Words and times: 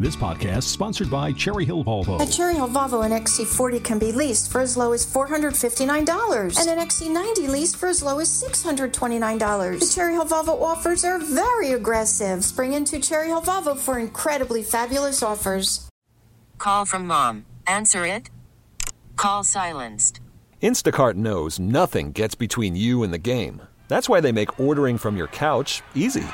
This 0.00 0.16
podcast 0.16 0.64
sponsored 0.64 1.08
by 1.08 1.30
Cherry 1.30 1.64
Hill 1.64 1.84
Volvo. 1.84 2.20
At 2.20 2.32
Cherry 2.32 2.54
Hill 2.54 2.66
Volvo, 2.66 3.06
an 3.06 3.12
XC40 3.12 3.84
can 3.84 4.00
be 4.00 4.10
leased 4.10 4.50
for 4.50 4.60
as 4.60 4.76
low 4.76 4.92
as 4.92 5.06
$459 5.06 6.60
and 6.60 6.68
an 6.68 6.84
XC90 6.84 7.48
leased 7.48 7.76
for 7.76 7.86
as 7.88 8.02
low 8.02 8.18
as 8.18 8.28
$629. 8.28 9.78
The 9.78 9.92
Cherry 9.94 10.14
Hill 10.14 10.24
Volvo 10.24 10.60
offers 10.60 11.04
are 11.04 11.20
very 11.20 11.70
aggressive. 11.70 12.44
Spring 12.44 12.72
into 12.72 12.98
Cherry 12.98 13.28
Hill 13.28 13.40
Volvo 13.40 13.78
for 13.78 14.00
incredibly 14.00 14.64
fabulous 14.64 15.22
offers. 15.22 15.88
Call 16.58 16.84
from 16.84 17.06
mom. 17.06 17.46
Answer 17.68 18.04
it. 18.04 18.30
Call 19.14 19.44
silenced. 19.44 20.18
Instacart 20.60 21.14
knows 21.14 21.60
nothing 21.60 22.10
gets 22.10 22.34
between 22.34 22.74
you 22.74 23.04
and 23.04 23.12
the 23.12 23.18
game. 23.18 23.62
That's 23.86 24.08
why 24.08 24.20
they 24.20 24.32
make 24.32 24.58
ordering 24.58 24.98
from 24.98 25.16
your 25.16 25.28
couch 25.28 25.82
easy. 25.94 26.24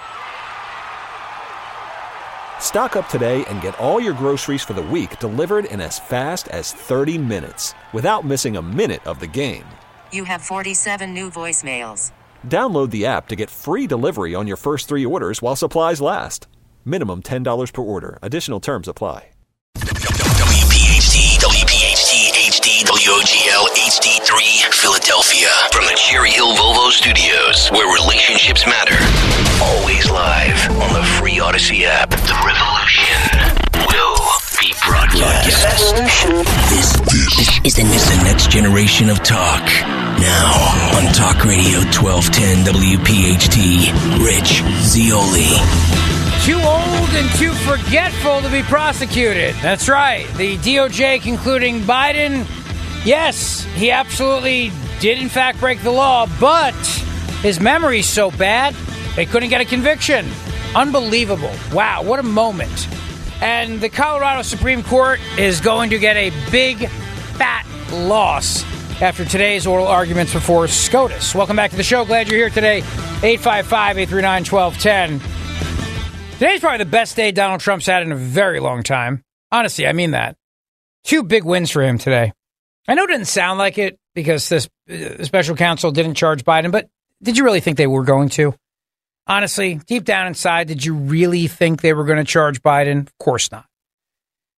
Stock 2.60 2.94
up 2.94 3.08
today 3.08 3.44
and 3.46 3.60
get 3.60 3.78
all 3.80 3.98
your 4.00 4.14
groceries 4.14 4.62
for 4.62 4.74
the 4.74 4.80
week 4.80 5.18
delivered 5.18 5.64
in 5.64 5.80
as 5.80 5.98
fast 5.98 6.46
as 6.48 6.72
30 6.72 7.18
minutes 7.18 7.74
without 7.92 8.24
missing 8.24 8.56
a 8.56 8.62
minute 8.62 9.04
of 9.08 9.18
the 9.18 9.26
game. 9.26 9.64
You 10.12 10.22
have 10.22 10.40
47 10.40 11.12
new 11.12 11.28
voicemails. 11.28 12.12
Download 12.46 12.88
the 12.90 13.04
app 13.06 13.26
to 13.28 13.36
get 13.36 13.50
free 13.50 13.88
delivery 13.88 14.36
on 14.36 14.46
your 14.46 14.56
first 14.56 14.86
three 14.86 15.04
orders 15.04 15.42
while 15.42 15.56
supplies 15.56 16.00
last. 16.00 16.46
Minimum 16.84 17.22
$10 17.22 17.72
per 17.72 17.82
order. 17.82 18.20
Additional 18.22 18.60
terms 18.60 18.86
apply. 18.86 19.30
WPHT, 19.78 21.38
WPHT, 21.38 22.32
HD, 22.50 22.84
WOGL, 22.84 23.66
HD3, 23.76 24.72
Philadelphia. 24.74 25.48
From 25.72 25.84
the 25.84 25.94
Cherry 25.96 26.30
Hill 26.30 26.54
Volvo 26.54 26.90
Studios, 26.90 27.68
where 27.70 27.86
relationships 27.94 28.66
matter. 28.66 28.96
Always 29.62 30.10
live 30.10 30.70
on 30.82 30.92
the 30.92 31.04
free 31.18 31.38
Odyssey 31.40 31.84
app. 31.84 32.10
The 32.50 32.56
revolution 32.56 33.22
will 33.86 34.18
be 34.58 34.74
broadcast. 34.84 35.94
This, 36.68 36.98
this 36.98 37.64
is 37.64 37.76
the, 37.76 37.82
is 37.82 38.08
the 38.08 38.24
next 38.24 38.50
generation 38.50 39.08
of 39.08 39.22
talk. 39.22 39.62
Now 40.18 40.50
on 40.96 41.12
Talk 41.14 41.44
Radio 41.44 41.78
1210 41.94 42.74
WPHT, 42.74 43.94
Rich 44.26 44.64
Zeoli. 44.82 45.54
Too 46.42 46.58
old 46.58 47.10
and 47.14 47.30
too 47.38 47.52
forgetful 47.52 48.40
to 48.40 48.50
be 48.50 48.62
prosecuted. 48.62 49.54
That's 49.62 49.88
right. 49.88 50.26
The 50.36 50.56
DOJ 50.56 51.22
concluding 51.22 51.82
Biden, 51.82 52.48
yes, 53.04 53.62
he 53.76 53.92
absolutely 53.92 54.72
did 54.98 55.18
in 55.18 55.28
fact 55.28 55.60
break 55.60 55.82
the 55.82 55.92
law, 55.92 56.26
but 56.40 56.74
his 57.42 57.60
memory's 57.60 58.08
so 58.08 58.32
bad 58.32 58.74
they 59.14 59.24
couldn't 59.24 59.50
get 59.50 59.60
a 59.60 59.64
conviction. 59.64 60.26
Unbelievable. 60.74 61.52
Wow, 61.72 62.02
what 62.04 62.20
a 62.20 62.22
moment. 62.22 62.88
And 63.42 63.80
the 63.80 63.88
Colorado 63.88 64.42
Supreme 64.42 64.82
Court 64.82 65.18
is 65.38 65.60
going 65.60 65.90
to 65.90 65.98
get 65.98 66.16
a 66.16 66.30
big, 66.50 66.88
fat 66.88 67.66
loss 67.92 68.64
after 69.02 69.24
today's 69.24 69.66
oral 69.66 69.86
arguments 69.86 70.32
before 70.32 70.68
SCOTUS. 70.68 71.34
Welcome 71.34 71.56
back 71.56 71.70
to 71.70 71.76
the 71.76 71.82
show. 71.82 72.04
Glad 72.04 72.28
you're 72.28 72.38
here 72.38 72.50
today. 72.50 72.78
855 73.22 73.98
839 73.98 74.44
1210. 74.44 76.34
Today's 76.34 76.60
probably 76.60 76.78
the 76.78 76.90
best 76.90 77.16
day 77.16 77.32
Donald 77.32 77.60
Trump's 77.60 77.86
had 77.86 78.02
in 78.02 78.12
a 78.12 78.16
very 78.16 78.60
long 78.60 78.82
time. 78.82 79.24
Honestly, 79.50 79.86
I 79.86 79.92
mean 79.92 80.12
that. 80.12 80.36
Two 81.04 81.22
big 81.22 81.44
wins 81.44 81.70
for 81.70 81.82
him 81.82 81.98
today. 81.98 82.32
I 82.86 82.94
know 82.94 83.04
it 83.04 83.08
didn't 83.08 83.26
sound 83.26 83.58
like 83.58 83.78
it 83.78 83.98
because 84.14 84.48
this 84.48 84.68
uh, 84.90 85.24
special 85.24 85.56
counsel 85.56 85.90
didn't 85.90 86.14
charge 86.14 86.44
Biden, 86.44 86.70
but 86.70 86.88
did 87.22 87.36
you 87.36 87.44
really 87.44 87.60
think 87.60 87.76
they 87.76 87.86
were 87.86 88.04
going 88.04 88.28
to? 88.30 88.54
Honestly, 89.30 89.76
deep 89.86 90.02
down 90.02 90.26
inside, 90.26 90.66
did 90.66 90.84
you 90.84 90.92
really 90.92 91.46
think 91.46 91.82
they 91.82 91.92
were 91.92 92.02
going 92.02 92.18
to 92.18 92.24
charge 92.24 92.60
Biden? 92.62 93.06
Of 93.06 93.16
course 93.18 93.52
not. 93.52 93.64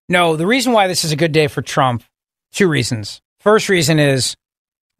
No, 0.08 0.38
the 0.38 0.48
reason 0.48 0.72
why 0.72 0.88
this 0.88 1.04
is 1.04 1.12
a 1.12 1.18
good 1.18 1.34
day 1.34 1.48
for 1.48 1.62
Trump, 1.62 2.06
two 2.54 2.70
reasons. 2.70 3.22
First 3.42 3.68
reason 3.68 4.00
is 4.00 4.38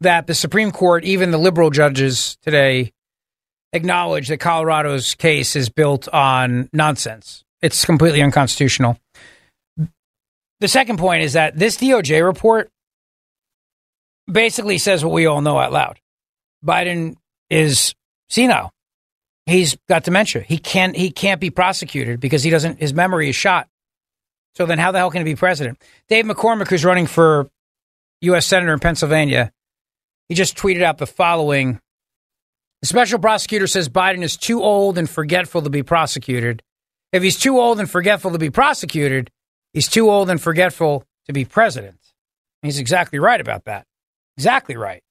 that 0.02 0.26
the 0.26 0.34
Supreme 0.34 0.72
Court, 0.72 1.04
even 1.04 1.30
the 1.30 1.38
liberal 1.38 1.70
judges 1.70 2.36
today, 2.42 2.92
acknowledge 3.72 4.28
that 4.28 4.40
Colorado's 4.40 5.14
case 5.14 5.56
is 5.56 5.70
built 5.70 6.06
on 6.08 6.68
nonsense. 6.74 7.42
It's 7.62 7.86
completely 7.86 8.20
unconstitutional. 8.20 8.98
The 10.60 10.68
second 10.68 10.98
point 10.98 11.22
is 11.22 11.32
that 11.32 11.58
this 11.58 11.78
DOJ 11.78 12.22
report 12.22 12.68
basically 14.30 14.76
says 14.76 15.02
what 15.02 15.14
we 15.14 15.24
all 15.24 15.40
know 15.40 15.58
out 15.58 15.72
loud. 15.72 15.98
Biden 16.62 17.16
is 17.48 17.94
senile. 18.28 18.70
He's 19.46 19.76
got 19.88 20.04
dementia. 20.04 20.42
He 20.42 20.58
can't 20.58 20.96
he 20.96 21.10
can't 21.10 21.40
be 21.40 21.50
prosecuted 21.50 22.20
because 22.20 22.42
he 22.42 22.50
doesn't 22.50 22.80
his 22.80 22.94
memory 22.94 23.28
is 23.28 23.36
shot. 23.36 23.68
So 24.54 24.66
then 24.66 24.78
how 24.78 24.92
the 24.92 24.98
hell 24.98 25.10
can 25.10 25.26
he 25.26 25.32
be 25.32 25.36
president? 25.36 25.82
Dave 26.08 26.24
McCormick, 26.26 26.68
who's 26.68 26.84
running 26.84 27.06
for 27.06 27.50
US 28.20 28.46
Senator 28.46 28.72
in 28.72 28.78
Pennsylvania, 28.78 29.52
he 30.28 30.34
just 30.34 30.56
tweeted 30.56 30.82
out 30.82 30.98
the 30.98 31.06
following 31.06 31.80
the 32.82 32.86
special 32.86 33.18
prosecutor 33.18 33.66
says 33.66 33.88
Biden 33.88 34.22
is 34.22 34.36
too 34.36 34.62
old 34.62 34.98
and 34.98 35.08
forgetful 35.08 35.62
to 35.62 35.70
be 35.70 35.82
prosecuted. 35.82 36.62
If 37.12 37.22
he's 37.22 37.38
too 37.38 37.58
old 37.58 37.78
and 37.78 37.88
forgetful 37.88 38.32
to 38.32 38.38
be 38.38 38.50
prosecuted, 38.50 39.30
he's 39.72 39.88
too 39.88 40.10
old 40.10 40.30
and 40.30 40.40
forgetful 40.40 41.04
to 41.26 41.32
be 41.32 41.44
president. 41.44 41.98
He's 42.62 42.78
exactly 42.78 43.18
right 43.18 43.40
about 43.40 43.64
that. 43.64 43.86
Exactly 44.36 44.76
right. 44.76 45.02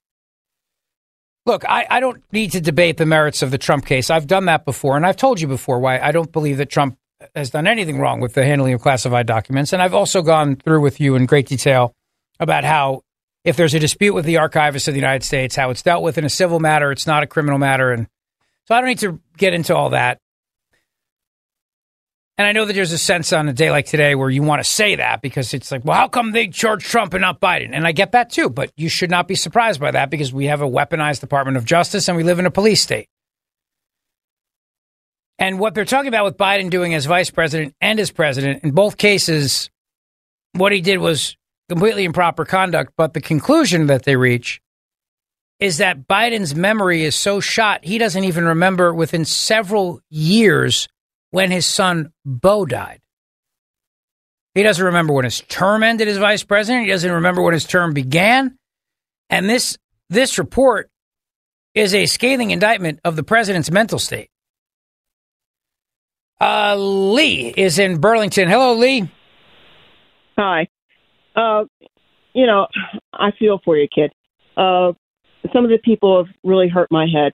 Look, 1.44 1.64
I, 1.68 1.86
I 1.90 2.00
don't 2.00 2.22
need 2.32 2.52
to 2.52 2.60
debate 2.60 2.98
the 2.98 3.06
merits 3.06 3.42
of 3.42 3.50
the 3.50 3.58
Trump 3.58 3.84
case. 3.84 4.10
I've 4.10 4.28
done 4.28 4.44
that 4.44 4.64
before, 4.64 4.96
and 4.96 5.04
I've 5.04 5.16
told 5.16 5.40
you 5.40 5.48
before 5.48 5.80
why 5.80 5.98
I 5.98 6.12
don't 6.12 6.30
believe 6.30 6.58
that 6.58 6.70
Trump 6.70 6.96
has 7.34 7.50
done 7.50 7.66
anything 7.66 7.98
wrong 7.98 8.20
with 8.20 8.34
the 8.34 8.44
handling 8.44 8.74
of 8.74 8.80
classified 8.80 9.26
documents. 9.26 9.72
And 9.72 9.82
I've 9.82 9.94
also 9.94 10.22
gone 10.22 10.56
through 10.56 10.80
with 10.80 11.00
you 11.00 11.14
in 11.14 11.26
great 11.26 11.46
detail 11.46 11.94
about 12.38 12.64
how 12.64 13.02
if 13.44 13.56
there's 13.56 13.74
a 13.74 13.80
dispute 13.80 14.14
with 14.14 14.24
the 14.24 14.38
archivist 14.38 14.88
of 14.88 14.94
the 14.94 15.00
United 15.00 15.24
States, 15.24 15.56
how 15.56 15.70
it's 15.70 15.82
dealt 15.82 16.02
with 16.02 16.18
in 16.18 16.24
a 16.24 16.30
civil 16.30 16.60
matter, 16.60 16.92
it's 16.92 17.06
not 17.06 17.22
a 17.22 17.26
criminal 17.26 17.58
matter. 17.58 17.90
And 17.90 18.06
so 18.66 18.74
I 18.74 18.80
don't 18.80 18.88
need 18.88 19.00
to 19.00 19.20
get 19.36 19.52
into 19.52 19.74
all 19.74 19.90
that. 19.90 20.18
And 22.38 22.46
I 22.46 22.52
know 22.52 22.64
that 22.64 22.72
there's 22.72 22.92
a 22.92 22.98
sense 22.98 23.32
on 23.32 23.48
a 23.48 23.52
day 23.52 23.70
like 23.70 23.86
today 23.86 24.14
where 24.14 24.30
you 24.30 24.42
want 24.42 24.60
to 24.60 24.68
say 24.68 24.96
that 24.96 25.20
because 25.20 25.52
it's 25.52 25.70
like, 25.70 25.84
well, 25.84 25.96
how 25.96 26.08
come 26.08 26.32
they 26.32 26.48
charge 26.48 26.82
Trump 26.82 27.12
and 27.12 27.20
not 27.20 27.40
Biden? 27.40 27.70
And 27.72 27.86
I 27.86 27.92
get 27.92 28.12
that 28.12 28.30
too, 28.30 28.48
but 28.48 28.72
you 28.76 28.88
should 28.88 29.10
not 29.10 29.28
be 29.28 29.34
surprised 29.34 29.80
by 29.80 29.90
that 29.90 30.08
because 30.10 30.32
we 30.32 30.46
have 30.46 30.62
a 30.62 30.68
weaponized 30.68 31.20
Department 31.20 31.58
of 31.58 31.64
Justice 31.64 32.08
and 32.08 32.16
we 32.16 32.22
live 32.22 32.38
in 32.38 32.46
a 32.46 32.50
police 32.50 32.80
state. 32.80 33.08
And 35.38 35.58
what 35.58 35.74
they're 35.74 35.84
talking 35.84 36.08
about 36.08 36.24
with 36.24 36.38
Biden 36.38 36.70
doing 36.70 36.94
as 36.94 37.04
vice 37.04 37.30
president 37.30 37.74
and 37.80 38.00
as 38.00 38.10
president, 38.10 38.64
in 38.64 38.70
both 38.70 38.96
cases, 38.96 39.70
what 40.52 40.72
he 40.72 40.80
did 40.80 40.98
was 40.98 41.36
completely 41.68 42.04
improper 42.04 42.44
conduct. 42.44 42.92
But 42.96 43.12
the 43.12 43.20
conclusion 43.20 43.86
that 43.88 44.04
they 44.04 44.16
reach 44.16 44.60
is 45.60 45.78
that 45.78 46.08
Biden's 46.08 46.54
memory 46.54 47.04
is 47.04 47.14
so 47.14 47.40
shot, 47.40 47.84
he 47.84 47.98
doesn't 47.98 48.24
even 48.24 48.44
remember 48.44 48.94
within 48.94 49.24
several 49.24 50.00
years 50.08 50.88
when 51.32 51.50
his 51.50 51.66
son 51.66 52.12
Beau 52.24 52.64
died. 52.64 53.00
He 54.54 54.62
doesn't 54.62 54.84
remember 54.84 55.14
when 55.14 55.24
his 55.24 55.40
term 55.40 55.82
ended 55.82 56.06
as 56.06 56.18
vice 56.18 56.44
president. 56.44 56.84
He 56.84 56.90
doesn't 56.90 57.10
remember 57.10 57.42
when 57.42 57.54
his 57.54 57.64
term 57.64 57.94
began. 57.94 58.56
And 59.30 59.48
this 59.48 59.78
this 60.10 60.38
report 60.38 60.90
is 61.74 61.94
a 61.94 62.04
scathing 62.04 62.50
indictment 62.50 63.00
of 63.02 63.16
the 63.16 63.22
president's 63.22 63.70
mental 63.70 63.98
state. 63.98 64.28
Uh, 66.38 66.76
Lee 66.76 67.54
is 67.56 67.78
in 67.78 67.98
Burlington. 67.98 68.48
Hello, 68.48 68.74
Lee. 68.74 69.10
Hi. 70.36 70.68
Uh, 71.34 71.64
you 72.34 72.46
know, 72.46 72.66
I 73.14 73.30
feel 73.38 73.58
for 73.64 73.76
you, 73.76 73.88
kid. 73.88 74.12
Uh, 74.54 74.92
some 75.54 75.64
of 75.64 75.70
the 75.70 75.78
people 75.82 76.22
have 76.22 76.34
really 76.44 76.68
hurt 76.68 76.88
my 76.90 77.06
head. 77.06 77.32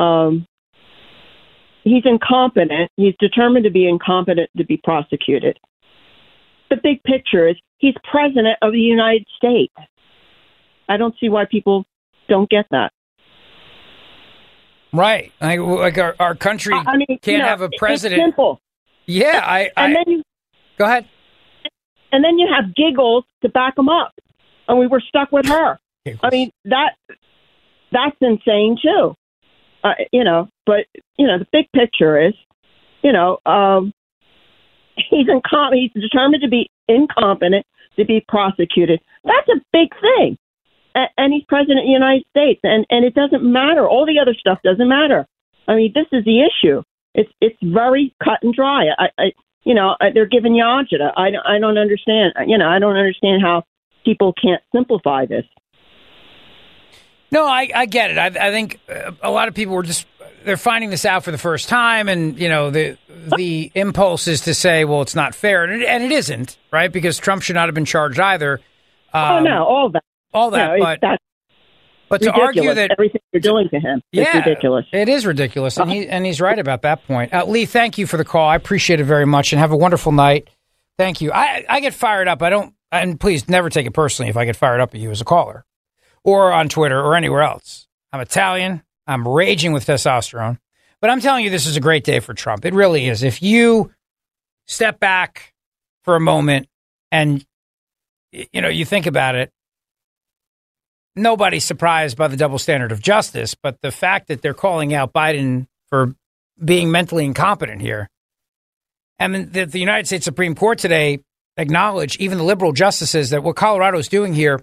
Um, 0.00 0.46
he's 1.84 2.02
incompetent. 2.04 2.90
He's 2.96 3.14
determined 3.18 3.64
to 3.64 3.70
be 3.70 3.88
incompetent 3.88 4.50
to 4.56 4.64
be 4.64 4.76
prosecuted. 4.76 5.58
The 6.70 6.76
big 6.82 7.02
picture 7.02 7.48
is 7.48 7.56
he's 7.78 7.94
president 8.10 8.58
of 8.62 8.72
the 8.72 8.78
United 8.78 9.26
States. 9.36 9.74
I 10.88 10.96
don't 10.96 11.14
see 11.20 11.28
why 11.28 11.44
people 11.50 11.84
don't 12.28 12.48
get 12.48 12.66
that. 12.70 12.92
Right, 14.92 15.32
like, 15.40 15.60
like 15.60 15.98
our, 15.98 16.16
our 16.18 16.34
country 16.34 16.74
I 16.74 16.96
mean, 16.96 17.06
can't 17.06 17.26
you 17.26 17.38
know, 17.38 17.44
have 17.44 17.60
a 17.60 17.70
president. 17.78 18.20
It's 18.20 18.26
simple. 18.26 18.60
Yeah, 19.06 19.40
I. 19.44 19.70
I 19.76 19.86
and 19.86 19.96
then 19.96 20.04
you 20.06 20.22
go 20.78 20.84
ahead. 20.84 21.06
and 22.12 22.24
then 22.24 22.38
you 22.38 22.48
have 22.52 22.74
giggles 22.74 23.24
to 23.42 23.48
back 23.48 23.76
them 23.76 23.88
up, 23.88 24.12
and 24.66 24.78
we 24.78 24.88
were 24.88 25.00
stuck 25.00 25.30
with 25.30 25.46
her. 25.46 25.78
I 26.22 26.30
mean 26.30 26.50
that 26.64 26.94
that's 27.92 28.16
insane 28.20 28.78
too. 28.82 29.14
Uh, 29.82 29.94
you 30.12 30.24
know, 30.24 30.48
but 30.66 30.86
you 31.16 31.26
know 31.26 31.38
the 31.38 31.46
big 31.52 31.66
picture 31.72 32.20
is, 32.20 32.34
you 33.02 33.12
know, 33.12 33.38
um, 33.46 33.92
he's 34.96 35.26
incom- 35.26 35.74
he's 35.74 35.90
determined 36.02 36.42
to 36.42 36.48
be 36.48 36.68
incompetent 36.88 37.64
to 37.96 38.04
be 38.04 38.24
prosecuted. 38.28 39.00
That's 39.24 39.48
a 39.48 39.60
big 39.72 39.88
thing, 40.00 40.36
a- 40.94 41.08
and 41.16 41.32
he's 41.32 41.44
president 41.48 41.80
of 41.80 41.84
the 41.86 41.90
United 41.92 42.24
States, 42.28 42.60
and 42.62 42.84
and 42.90 43.04
it 43.04 43.14
doesn't 43.14 43.42
matter. 43.42 43.88
All 43.88 44.06
the 44.06 44.18
other 44.20 44.34
stuff 44.34 44.58
doesn't 44.62 44.88
matter. 44.88 45.26
I 45.68 45.74
mean, 45.76 45.92
this 45.94 46.06
is 46.12 46.24
the 46.24 46.40
issue. 46.42 46.82
It's 47.14 47.30
it's 47.40 47.56
very 47.62 48.14
cut 48.22 48.38
and 48.42 48.54
dry. 48.54 48.86
I, 48.98 49.08
I 49.18 49.32
you 49.64 49.74
know, 49.74 49.94
they're 50.14 50.24
giving 50.26 50.54
you 50.54 50.64
agita. 50.64 51.12
I, 51.18 51.30
don't- 51.30 51.46
I 51.46 51.58
don't 51.58 51.76
understand. 51.76 52.32
You 52.46 52.56
know, 52.56 52.66
I 52.68 52.78
don't 52.78 52.96
understand 52.96 53.42
how 53.42 53.64
people 54.06 54.32
can't 54.32 54.62
simplify 54.74 55.26
this. 55.26 55.44
No, 57.32 57.46
I, 57.46 57.70
I 57.74 57.86
get 57.86 58.10
it. 58.10 58.18
I, 58.18 58.26
I 58.26 58.50
think 58.50 58.80
uh, 58.88 59.12
a 59.22 59.30
lot 59.30 59.48
of 59.48 59.54
people 59.54 59.74
were 59.74 59.82
just 59.82 60.06
they're 60.44 60.56
finding 60.56 60.90
this 60.90 61.04
out 61.04 61.22
for 61.22 61.30
the 61.30 61.38
first 61.38 61.68
time, 61.68 62.08
and 62.08 62.38
you 62.38 62.48
know 62.48 62.70
the 62.70 62.96
the 63.38 63.70
impulse 63.74 64.26
is 64.26 64.40
to 64.42 64.54
say, 64.54 64.84
well, 64.84 65.02
it's 65.02 65.14
not 65.14 65.34
fair, 65.34 65.64
and 65.64 65.82
it, 65.82 65.86
and 65.86 66.02
it 66.02 66.12
isn't, 66.12 66.56
right? 66.72 66.90
Because 66.90 67.18
Trump 67.18 67.42
should 67.42 67.54
not 67.54 67.68
have 67.68 67.74
been 67.74 67.84
charged 67.84 68.18
either. 68.18 68.60
oh 69.14 69.36
Um, 69.38 69.44
no, 69.44 69.64
all 69.64 69.90
that. 69.90 70.04
all 70.32 70.50
that, 70.50 70.78
no, 70.78 70.84
but 71.00 71.18
but 72.08 72.22
to 72.22 72.30
ridiculous. 72.30 72.46
argue 72.46 72.74
that 72.74 72.90
everything 72.90 73.20
you're 73.32 73.40
doing 73.40 73.68
to 73.68 73.78
him 73.78 74.00
is 74.12 74.26
yeah, 74.26 74.38
ridiculous. 74.38 74.86
It 74.92 75.08
is 75.08 75.24
ridiculous, 75.26 75.76
and 75.76 75.90
he 75.90 76.08
and 76.08 76.26
he's 76.26 76.40
right 76.40 76.58
about 76.58 76.82
that 76.82 77.06
point. 77.06 77.32
Uh, 77.32 77.44
Lee, 77.44 77.66
thank 77.66 77.98
you 77.98 78.06
for 78.06 78.16
the 78.16 78.24
call. 78.24 78.48
I 78.48 78.56
appreciate 78.56 78.98
it 78.98 79.04
very 79.04 79.26
much, 79.26 79.52
and 79.52 79.60
have 79.60 79.70
a 79.72 79.76
wonderful 79.76 80.10
night. 80.10 80.48
Thank 80.98 81.20
you. 81.20 81.30
I 81.32 81.64
I 81.68 81.80
get 81.80 81.94
fired 81.94 82.26
up. 82.28 82.42
I 82.42 82.50
don't, 82.50 82.74
and 82.90 83.20
please 83.20 83.48
never 83.48 83.70
take 83.70 83.86
it 83.86 83.92
personally 83.92 84.28
if 84.30 84.36
I 84.36 84.44
get 84.44 84.56
fired 84.56 84.80
up 84.80 84.94
at 84.94 85.00
you 85.00 85.10
as 85.10 85.20
a 85.20 85.24
caller, 85.24 85.64
or 86.24 86.52
on 86.52 86.68
Twitter 86.68 87.00
or 87.00 87.16
anywhere 87.16 87.42
else. 87.42 87.86
I'm 88.12 88.20
Italian. 88.20 88.82
I'm 89.06 89.26
raging 89.26 89.72
with 89.72 89.86
testosterone, 89.86 90.58
but 91.00 91.10
I'm 91.10 91.20
telling 91.20 91.44
you, 91.44 91.50
this 91.50 91.66
is 91.66 91.76
a 91.76 91.80
great 91.80 92.04
day 92.04 92.20
for 92.20 92.34
Trump. 92.34 92.64
It 92.64 92.74
really 92.74 93.08
is. 93.08 93.22
If 93.22 93.42
you 93.42 93.92
step 94.66 95.00
back 95.00 95.52
for 96.04 96.14
a 96.16 96.20
moment 96.20 96.68
and 97.10 97.44
you 98.32 98.60
know 98.60 98.68
you 98.68 98.84
think 98.84 99.06
about 99.06 99.34
it 99.34 99.52
nobody's 101.16 101.64
surprised 101.64 102.16
by 102.16 102.28
the 102.28 102.36
double 102.36 102.58
standard 102.58 102.92
of 102.92 103.00
justice, 103.00 103.54
but 103.54 103.80
the 103.80 103.90
fact 103.90 104.28
that 104.28 104.42
they're 104.42 104.54
calling 104.54 104.94
out 104.94 105.12
Biden 105.12 105.66
for 105.88 106.14
being 106.62 106.90
mentally 106.90 107.24
incompetent 107.24 107.80
here, 107.80 108.08
and 109.18 109.52
that 109.52 109.72
the 109.72 109.80
United 109.80 110.06
States 110.06 110.24
Supreme 110.24 110.54
Court 110.54 110.78
today 110.78 111.20
acknowledged, 111.56 112.20
even 112.20 112.38
the 112.38 112.44
liberal 112.44 112.72
justices, 112.72 113.30
that 113.30 113.42
what 113.42 113.56
Colorado 113.56 113.98
is 113.98 114.08
doing 114.08 114.34
here 114.34 114.62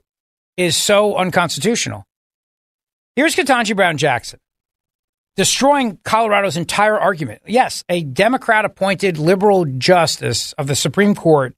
is 0.57 0.75
so 0.75 1.15
unconstitutional. 1.15 2.03
Here's 3.15 3.35
Ketanji 3.35 3.75
Brown 3.75 3.97
Jackson 3.97 4.39
destroying 5.37 5.99
Colorado's 6.03 6.57
entire 6.57 6.99
argument. 6.99 7.43
Yes, 7.45 7.83
a 7.87 8.01
Democrat 8.03 8.65
appointed 8.65 9.19
liberal 9.19 9.65
justice 9.65 10.51
of 10.53 10.67
the 10.67 10.75
Supreme 10.75 11.15
Court 11.15 11.55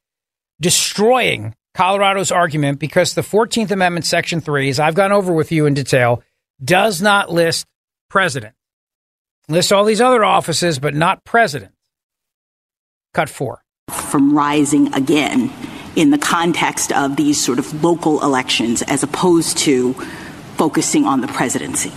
destroying 0.61 1.55
Colorado's 1.73 2.31
argument 2.31 2.77
because 2.77 3.13
the 3.13 3.21
14th 3.21 3.71
Amendment, 3.71 4.05
Section 4.05 4.41
3, 4.41 4.69
as 4.69 4.79
I've 4.79 4.95
gone 4.95 5.13
over 5.13 5.31
with 5.31 5.51
you 5.51 5.65
in 5.65 5.73
detail, 5.73 6.21
does 6.61 7.01
not 7.01 7.31
list 7.31 7.65
president. 8.09 8.53
Lists 9.47 9.71
all 9.71 9.85
these 9.85 10.01
other 10.01 10.25
offices, 10.25 10.77
but 10.77 10.93
not 10.93 11.23
president. 11.23 11.71
Cut 13.13 13.29
four. 13.29 13.63
from 13.89 14.37
rising 14.37 14.93
again 14.93 15.51
in 15.95 16.11
the 16.11 16.17
context 16.17 16.91
of 16.91 17.15
these 17.15 17.43
sort 17.43 17.59
of 17.59 17.83
local 17.83 18.21
elections 18.23 18.81
as 18.83 19.03
opposed 19.03 19.57
to 19.59 19.93
focusing 20.55 21.05
on 21.05 21.21
the 21.21 21.27
presidency. 21.27 21.91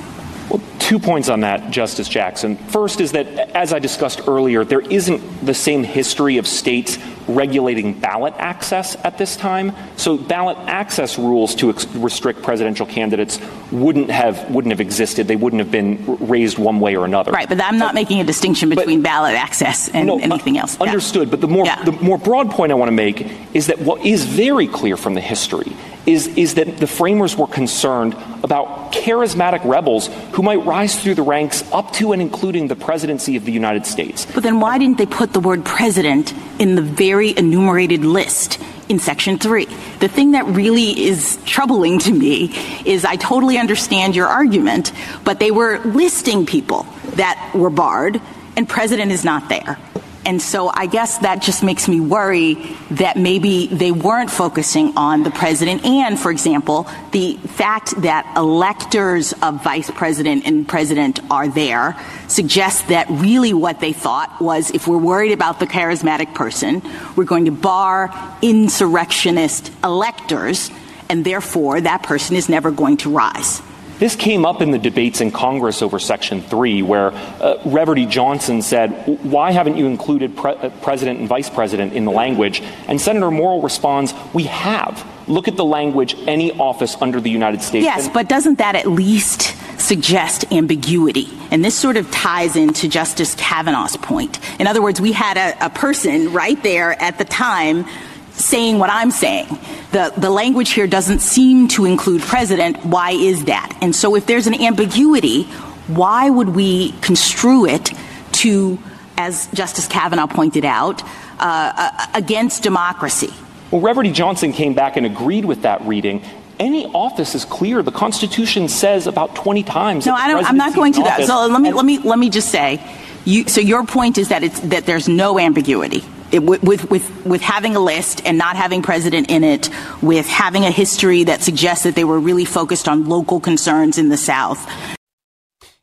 Well, 0.49 0.63
two 0.79 0.99
points 0.99 1.29
on 1.29 1.41
that, 1.41 1.71
Justice 1.71 2.09
Jackson. 2.09 2.57
First 2.57 3.01
is 3.01 3.13
that, 3.13 3.27
as 3.55 3.73
I 3.73 3.79
discussed 3.79 4.23
earlier, 4.29 4.65
there 4.65 4.81
isn't 4.81 5.45
the 5.45 5.55
same 5.55 5.83
history 5.83 6.37
of 6.37 6.47
states 6.47 6.99
regulating 7.29 7.99
ballot 7.99 8.35
access 8.39 8.97
at 9.05 9.19
this 9.19 9.37
time. 9.37 9.73
So 9.97 10.17
ballot 10.17 10.57
access 10.59 11.19
rules 11.19 11.55
to 11.57 11.71
ex- 11.71 11.87
restrict 11.95 12.43
presidential 12.43 12.87
candidates 12.87 13.39
wouldn't 13.71 14.11
have 14.11 14.51
wouldn't 14.51 14.73
have 14.73 14.81
existed. 14.81 15.29
They 15.29 15.37
wouldn't 15.37 15.61
have 15.61 15.71
been 15.71 16.17
raised 16.21 16.59
one 16.59 16.81
way 16.81 16.97
or 16.97 17.05
another. 17.05 17.33
Right, 17.33 17.49
but 17.49 17.61
I'm 17.61 17.79
not 17.79 17.95
making 17.95 18.21
a 18.21 18.25
distinction 18.25 18.69
between 18.69 19.03
ballot 19.03 19.35
access 19.35 19.89
and 19.89 20.07
No, 20.07 20.19
anything 20.19 20.59
uh, 20.59 20.63
else. 20.63 20.77
Yeah. 20.81 20.87
Understood. 20.87 21.31
But 21.31 21.41
the 21.41 21.49
more 21.49 21.65
Yeah. 21.67 21.83
the 21.85 21.93
more 21.93 22.19
broad 22.19 22.51
point 22.51 22.73
I 22.73 22.75
want 22.75 22.89
to 22.89 22.97
make 22.97 23.27
is 23.55 23.69
that 23.69 23.81
what 23.81 24.05
is 24.05 24.25
very 24.25 24.67
clear 24.67 24.97
from 24.97 25.15
the 25.15 25.21
history 25.21 25.73
is 26.07 26.27
is 26.37 26.55
that 26.55 26.79
the 26.79 26.87
framers 26.87 27.37
were 27.37 27.47
concerned 27.47 28.15
about 28.43 28.93
charismatic 28.93 29.65
rebels 29.65 30.09
who 30.33 30.43
might 30.43 30.65
rise 30.65 31.01
through 31.01 31.15
the 31.15 31.23
ranks 31.23 31.65
up 31.73 31.93
to 31.93 32.13
and 32.13 32.21
including 32.21 32.69
the 32.69 32.77
presidency 32.77 33.37
of 33.37 33.45
the 33.45 33.53
United 33.53 33.87
States. 33.87 34.27
But 34.35 34.43
then 34.43 34.61
why 34.61 34.79
didn't 34.79 34.99
they 34.99 35.07
put 35.07 35.33
the 35.33 35.41
word 35.41 35.65
president 35.65 36.35
in 36.59 36.75
the 36.75 36.83
very 36.83 37.37
enumerated 37.37 38.05
list 38.05 38.61
in 38.89 38.99
section 38.99 39.39
three? 39.39 39.67
The 40.01 40.09
thing 40.09 40.33
that 40.33 40.47
really 40.47 41.01
is 41.01 41.39
troubling 41.45 41.99
to 42.01 42.13
me 42.13 42.53
is 42.85 43.05
I 43.05 43.17
totally 43.17 43.59
understand 43.59 44.17
your 44.17 44.27
argument, 44.27 44.93
but 45.25 45.39
they 45.39 45.51
were 45.51 45.79
listing 45.81 46.47
people 46.47 46.87
that 47.15 47.53
were 47.55 47.71
barred 47.71 48.21
and 48.57 48.69
president 48.69 49.13
is 49.13 49.25
not 49.25 49.49
there. 49.49 49.79
And 50.25 50.41
so 50.41 50.71
I 50.73 50.87
guess 50.87 51.19
that 51.19 51.43
just 51.43 51.65
makes 51.65 51.89
me 51.89 51.99
worry 51.99 52.55
that 52.93 53.17
maybe 53.17 53.67
they 53.67 53.91
weren't 53.91 54.31
focusing 54.31 54.97
on 54.97 55.25
the 55.25 55.33
president. 55.33 55.85
And, 55.85 56.19
for 56.19 56.31
example, 56.31 56.89
the 57.11 57.37
fact 57.39 58.01
that 58.03 58.33
electors 58.37 59.33
of 59.43 59.65
vice 59.65 59.91
president 59.91 60.47
and 60.47 60.67
president 60.67 61.19
are 61.31 61.49
there 61.49 61.97
suggests 62.29 62.83
that 62.83 63.09
really 63.11 63.53
what 63.53 63.81
they 63.81 63.93
thought 63.93 64.41
was 64.41 64.71
if 64.71 64.87
we're 64.87 64.97
worried 64.97 65.33
about 65.33 65.59
the 65.59 65.67
charismatic 65.67 66.35
person, 66.35 66.83
we're 67.17 67.25
going 67.25 67.47
to 67.47 67.51
bar 67.51 68.11
insurrectionist 68.43 69.73
electors, 69.83 70.71
and 71.09 71.25
therefore 71.25 71.81
that 71.81 72.05
person 72.05 72.37
is 72.37 72.49
never 72.49 72.71
going 72.71 72.97
to 72.99 73.11
rise. 73.11 73.61
This 74.03 74.17
came 74.17 74.45
up 74.45 74.61
in 74.61 74.73
the 74.73 74.81
debates 74.81 75.21
in 75.21 75.31
Congress 75.31 75.81
over 75.81 76.01
Section 76.01 76.43
3, 76.43 76.83
where 76.83 77.13
uh, 77.13 77.59
Reverdy 77.63 78.11
Johnson 78.11 78.61
said, 78.61 78.91
Why 79.23 79.53
haven't 79.53 79.77
you 79.77 79.87
included 79.87 80.37
pre- 80.37 80.55
uh, 80.55 80.71
president 80.83 81.21
and 81.21 81.29
vice 81.29 81.49
president 81.49 81.93
in 81.93 82.05
the 82.05 82.11
language? 82.11 82.63
And 82.89 83.01
Senator 83.01 83.31
Morrill 83.31 83.63
responds, 83.63 84.13
We 84.35 84.43
have. 84.43 85.09
Look 85.29 85.47
at 85.47 85.57
the 85.57 85.65
language, 85.65 86.17
any 86.27 86.51
office 86.51 86.97
under 87.01 87.21
the 87.21 87.31
United 87.31 87.63
States. 87.63 87.85
Yes, 87.85 88.07
And- 88.07 88.13
but 88.13 88.29
doesn't 88.29 88.59
that 88.59 88.75
at 88.75 88.89
least 88.89 89.55
suggest 89.81 90.53
ambiguity? 90.53 91.29
And 91.53 91.65
this 91.65 91.77
sort 91.77 91.97
of 91.97 92.11
ties 92.11 92.57
into 92.57 92.89
Justice 92.89 93.37
Kavanaugh's 93.37 93.97
point. 93.99 94.41
In 94.59 94.67
other 94.67 94.83
words, 94.83 95.01
we 95.01 95.13
had 95.13 95.37
a, 95.37 95.67
a 95.67 95.71
person 95.71 96.33
right 96.33 96.61
there 96.65 97.01
at 97.01 97.19
the 97.19 97.25
time 97.25 97.87
saying 98.33 98.81
what 98.81 98.91
I'm 98.91 99.13
saying. 99.13 99.47
The, 99.93 100.13
the 100.17 100.31
language 100.31 100.71
here 100.71 100.87
doesn't 100.87 101.21
seem 101.21 101.69
to 101.69 101.85
include 101.85 102.23
president. 102.23 102.85
Why 102.85 103.11
is 103.11 103.45
that? 103.45 103.77
And 103.83 103.95
so 103.95 104.15
if 104.17 104.27
there's 104.27 104.47
an 104.47 104.55
ambiguity, 104.55 105.45
why 105.87 106.31
would 106.31 106.51
we 106.51 106.93
construe 107.03 107.67
it 107.67 107.93
to, 108.33 108.79
as 109.19 109.49
Justice 109.49 109.87
Kavanaugh 109.87 110.27
pointed 110.27 110.65
out, 110.65 111.03
uh, 111.03 111.09
uh, 111.41 112.07
against 112.15 112.63
democracy? 112.63 113.33
Well, 113.71 113.83
Reverdy 113.83 114.15
Johnson 114.15 114.53
came 114.53 114.75
back 114.75 114.97
and 114.97 115.05
agreed 115.05 115.45
with 115.45 115.63
that 115.63 115.83
reading. 115.83 116.23
Any 116.59 116.87
office 116.87 117.35
is 117.35 117.45
clear. 117.45 117.83
The 117.83 117.93
Constitution 117.93 118.69
says 118.69 119.07
about 119.07 119.35
20 119.35 119.63
times. 119.63 120.07
No, 120.07 120.15
that 120.15 120.25
I 120.25 120.29
don't. 120.29 120.45
I'm 120.47 120.57
not 120.57 120.75
going 120.75 120.93
to 120.95 121.03
that. 121.03 121.27
So 121.27 121.47
let 121.47 121.61
me 121.61 121.73
let 121.73 121.85
me 121.85 121.99
let 121.99 122.19
me 122.19 122.31
just 122.31 122.51
say, 122.51 122.81
you. 123.25 123.49
So 123.49 123.61
your 123.61 123.85
point 123.85 124.19
is 124.19 124.29
that 124.29 124.43
it's 124.43 124.61
that 124.61 124.87
there's 124.87 125.09
no 125.09 125.39
ambiguity 125.39 125.99
it, 125.99 126.05
with, 126.33 126.91
with 126.91 127.27
with 127.27 127.41
having 127.43 127.77
a 127.77 127.81
list 127.81 128.23
and 128.25 128.39
not 128.39 128.57
having 128.57 128.83
president 128.83 129.31
in 129.31 129.45
it, 129.45 129.69
with 130.01 130.27
having 130.27 130.65
a 130.65 130.71
history 130.71 131.25
that 131.25 131.43
suggests 131.43 131.85
that 131.85 131.95
they 131.95 132.05
were 132.05 132.19
really 132.19 132.45
focused 132.45 132.89
on 132.89 133.09
local 133.09 133.41
concerns 133.41 133.99
in 133.99 134.09
the 134.09 134.17
South. 134.17 134.69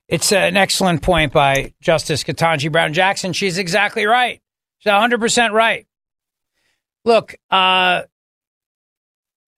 It's 0.07 0.31
an 0.31 0.57
excellent 0.57 1.03
point 1.03 1.31
by 1.31 1.73
Justice 1.81 2.23
Ketanji 2.23 2.71
Brown 2.71 2.93
Jackson. 2.93 3.31
She's 3.31 3.59
exactly 3.59 4.05
right. 4.05 4.41
She's 4.79 4.91
100% 4.91 5.51
right. 5.51 5.85
Look, 7.05 7.35
uh, 7.51 8.03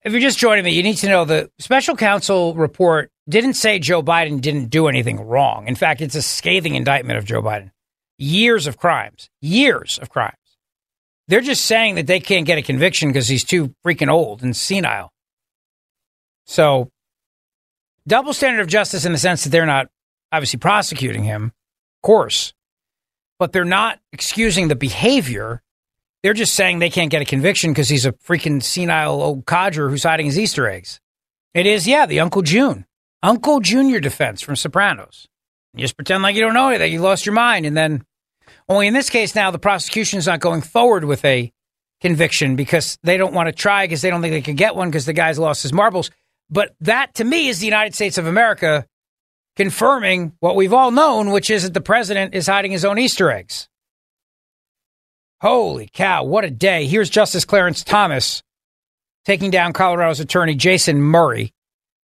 if 0.04 0.12
you're 0.12 0.22
just 0.22 0.40
joining 0.40 0.66
me, 0.66 0.72
you 0.72 0.84
need 0.84 0.98
to 0.98 1.08
know 1.08 1.26
the 1.26 1.50
special 1.60 1.96
counsel 1.96 2.54
report 2.56 3.12
didn't 3.30 3.54
say 3.54 3.80
Joe 3.80 4.04
Biden 4.04 4.42
didn't 4.42 4.66
do 4.66 4.88
anything 4.88 5.22
wrong. 5.22 5.68
In 5.68 5.76
fact, 5.76 6.02
it's 6.02 6.16
a 6.16 6.22
scathing 6.22 6.76
indictment 6.76 7.18
of 7.18 7.26
Joe 7.26 7.42
Biden. 7.42 7.72
Years 8.18 8.68
of 8.68 8.78
crimes, 8.78 9.30
years 9.40 10.00
of 10.02 10.10
crimes. 10.10 10.36
They're 11.32 11.40
just 11.40 11.64
saying 11.64 11.96
that 11.96 12.08
they 12.08 12.20
can't 12.20 12.46
get 12.46 12.58
a 12.58 12.62
conviction 12.62 13.08
because 13.08 13.30
he's 13.30 13.46
too 13.46 13.74
freaking 13.86 14.10
old 14.10 14.44
and 14.44 14.54
senile. 14.54 15.14
So, 16.46 16.92
double 18.06 18.34
standard 18.34 18.60
of 18.60 18.68
justice 18.68 19.06
in 19.06 19.14
the 19.14 19.18
sense 19.18 19.46
that 19.46 19.50
they're 19.50 19.66
not 19.66 19.88
obviously 20.34 20.60
prosecuting 20.60 21.24
him, 21.24 21.46
of 21.46 22.02
course, 22.04 22.54
but 23.40 23.54
they're 23.54 23.64
not 23.64 24.00
excusing 24.12 24.68
the 24.68 24.76
behavior. 24.76 25.62
They're 26.22 26.34
just 26.34 26.54
saying 26.54 26.80
they 26.80 26.90
can't 26.90 27.10
get 27.10 27.22
a 27.22 27.26
conviction 27.26 27.72
because 27.72 27.88
he's 27.88 28.06
a 28.06 28.12
freaking 28.12 28.62
senile 28.62 29.22
old 29.22 29.46
codger 29.46 29.88
who's 29.90 30.04
hiding 30.04 30.26
his 30.26 30.38
Easter 30.38 30.68
eggs. 30.68 31.00
It 31.54 31.66
is, 31.66 31.88
yeah, 31.88 32.06
the 32.08 32.20
Uncle 32.20 32.42
June, 32.42 32.86
Uncle 33.24 33.62
Junior 33.62 34.02
defense 34.02 34.42
from 34.42 34.58
Sopranos. 34.58 35.30
You 35.76 35.80
just 35.80 35.96
pretend 35.96 36.24
like 36.24 36.36
you 36.36 36.42
don't 36.42 36.54
know 36.54 36.68
anything, 36.68 36.82
that 36.82 36.90
you 36.90 37.00
lost 37.00 37.26
your 37.26 37.36
mind, 37.36 37.66
and 37.66 37.78
then 37.78 38.04
only 38.70 38.88
in 38.88 38.94
this 38.94 39.10
case 39.10 39.36
now 39.36 39.52
the 39.52 39.60
prosecution 39.60 40.20
is 40.20 40.28
not 40.28 40.40
going 40.40 40.62
forward 40.62 41.06
with 41.06 41.24
a 41.26 41.52
conviction 42.02 42.56
because 42.56 42.98
they 43.04 43.18
don't 43.18 43.34
want 43.34 43.48
to 43.48 43.54
try 43.54 43.86
because 43.86 44.02
they 44.02 44.10
don't 44.10 44.22
think 44.22 44.34
they 44.34 44.42
can 44.42 44.56
get 44.56 44.76
one 44.76 44.90
because 44.90 45.06
the 45.06 45.14
guy's 45.14 45.40
lost 45.40 45.64
his 45.64 45.72
marbles. 45.72 46.12
But 46.50 46.76
that 46.82 47.16
to 47.16 47.24
me 47.24 47.48
is 47.48 47.60
the 47.60 47.66
United 47.66 47.96
States 47.96 48.18
of 48.18 48.28
America 48.28 48.86
confirming 49.56 50.34
what 50.40 50.56
we've 50.56 50.74
all 50.74 50.92
known, 50.92 51.32
which 51.32 51.50
is 51.50 51.64
that 51.64 51.74
the 51.74 51.82
president 51.82 52.34
is 52.34 52.48
hiding 52.48 52.72
his 52.72 52.86
own 52.86 52.98
Easter 52.98 53.32
eggs. 53.32 53.70
Holy 55.42 55.90
cow, 55.92 56.24
what 56.24 56.46
a 56.46 56.52
day. 56.52 56.86
Here's 56.88 57.10
Justice 57.10 57.46
Clarence 57.46 57.84
Thomas 57.84 58.44
taking 59.26 59.52
down 59.52 59.74
Colorado's 59.74 60.20
attorney 60.20 60.56
Jason 60.56 61.02
Murray. 61.02 61.54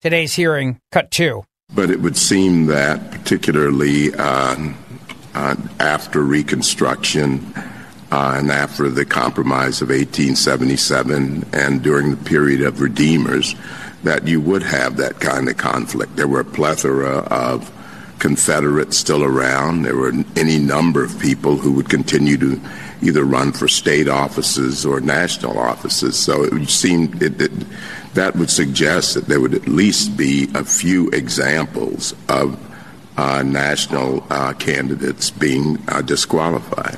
Today's 0.02 0.34
hearing, 0.34 0.80
cut 0.92 1.12
two. 1.12 1.44
But 1.74 1.90
it 1.90 2.02
would 2.02 2.18
seem 2.18 2.66
that, 2.66 3.12
particularly 3.12 4.14
uh, 4.14 4.74
after 5.34 6.22
Reconstruction 6.22 7.54
uh, 8.12 8.36
and 8.38 8.52
after 8.52 8.90
the 8.90 9.06
Compromise 9.06 9.82
of 9.82 9.90
1877 9.90 11.46
and 11.54 11.82
during 11.82 12.12
the 12.12 12.18
period 12.18 12.62
of 12.62 12.82
Redeemers, 12.82 13.56
that 14.04 14.28
you 14.28 14.42
would 14.42 14.64
have 14.64 14.98
that 14.98 15.20
kind 15.20 15.48
of 15.48 15.58
conflict. 15.58 16.16
There 16.16 16.28
were 16.28 16.42
a 16.42 16.46
plethora 16.46 17.20
of 17.30 17.72
Confederates 18.20 18.98
still 18.98 19.24
around. 19.24 19.82
There 19.82 19.96
were 19.96 20.14
any 20.36 20.60
number 20.60 21.04
of 21.04 21.20
people 21.20 21.58
who 21.58 21.72
would 21.74 21.90
continue 21.90 22.38
to 22.38 22.62
either 23.02 23.24
run 23.24 23.52
for 23.52 23.68
state 23.68 24.08
offices 24.08 24.86
or 24.86 25.02
national 25.02 25.58
offices. 25.58 26.20
So 26.20 26.44
it 26.44 26.54
would 26.54 26.70
seem 26.70 27.18
it, 27.20 27.42
it, 27.42 27.52
that 28.14 28.36
would 28.36 28.52
suggest 28.52 29.16
that 29.16 29.26
there 29.26 29.40
would 29.40 29.56
at 29.56 29.68
least 29.68 30.18
be 30.18 30.50
a 30.54 30.64
few 30.64 31.10
examples 31.10 32.14
of 32.30 32.56
uh, 32.56 32.71
national 33.44 34.26
uh, 34.30 34.54
candidates 34.54 35.32
being 35.32 35.78
uh, 35.88 36.02
disqualified, 36.02 36.98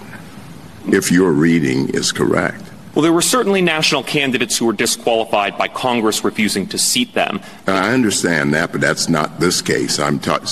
if 0.88 1.12
your 1.12 1.32
reading 1.32 1.89
is 1.89 2.12
correct. 2.12 2.63
Well, 2.94 3.01
there 3.01 3.13
were 3.13 3.24
certainly 3.24 3.63
national 3.63 4.03
candidates 4.03 4.56
who 4.58 4.68
were 4.68 4.74
disqualified 4.74 5.58
by 5.58 5.68
Congress 5.68 6.24
refusing 6.24 6.68
to 6.68 6.77
seat 6.77 7.15
them. 7.15 7.42
I 7.65 7.92
understand 7.92 8.53
that, 8.53 8.72
but 8.72 8.82
that's 8.82 9.10
not 9.10 9.39
this 9.39 9.63
case. 9.63 9.98
I'm 9.98 10.20
talking. 10.20 10.48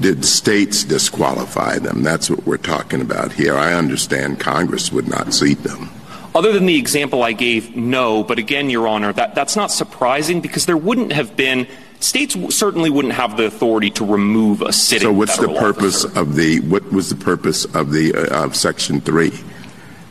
Did 0.00 0.22
states 0.24 0.84
disqualify 0.84 1.78
them? 1.78 2.02
That's 2.02 2.28
what 2.28 2.46
we're 2.46 2.58
talking 2.58 3.00
about 3.00 3.32
here. 3.32 3.54
I 3.56 3.72
understand 3.72 4.38
Congress 4.38 4.92
would 4.92 5.08
not 5.08 5.32
seat 5.32 5.62
them. 5.62 5.88
Other 6.34 6.52
than 6.52 6.66
the 6.66 6.76
example 6.76 7.22
I 7.22 7.32
gave, 7.32 7.74
no. 7.74 8.22
But 8.22 8.38
again, 8.38 8.68
Your 8.68 8.86
Honor, 8.86 9.14
that, 9.14 9.34
that's 9.34 9.56
not 9.56 9.72
surprising 9.72 10.42
because 10.42 10.66
there 10.66 10.76
wouldn't 10.76 11.12
have 11.12 11.36
been 11.36 11.66
states 12.00 12.36
certainly 12.54 12.90
wouldn't 12.90 13.14
have 13.14 13.36
the 13.36 13.44
authority 13.44 13.90
to 13.90 14.04
remove 14.04 14.62
a 14.62 14.72
sitting. 14.72 15.08
So, 15.08 15.12
what's 15.12 15.36
the 15.36 15.48
purpose 15.48 16.04
officer. 16.04 16.20
of 16.20 16.36
the 16.36 16.60
what 16.60 16.90
was 16.92 17.08
the 17.10 17.16
purpose 17.16 17.64
of 17.74 17.92
the 17.92 18.14
uh, 18.14 18.44
of 18.44 18.56
Section 18.56 19.00
Three? 19.00 19.32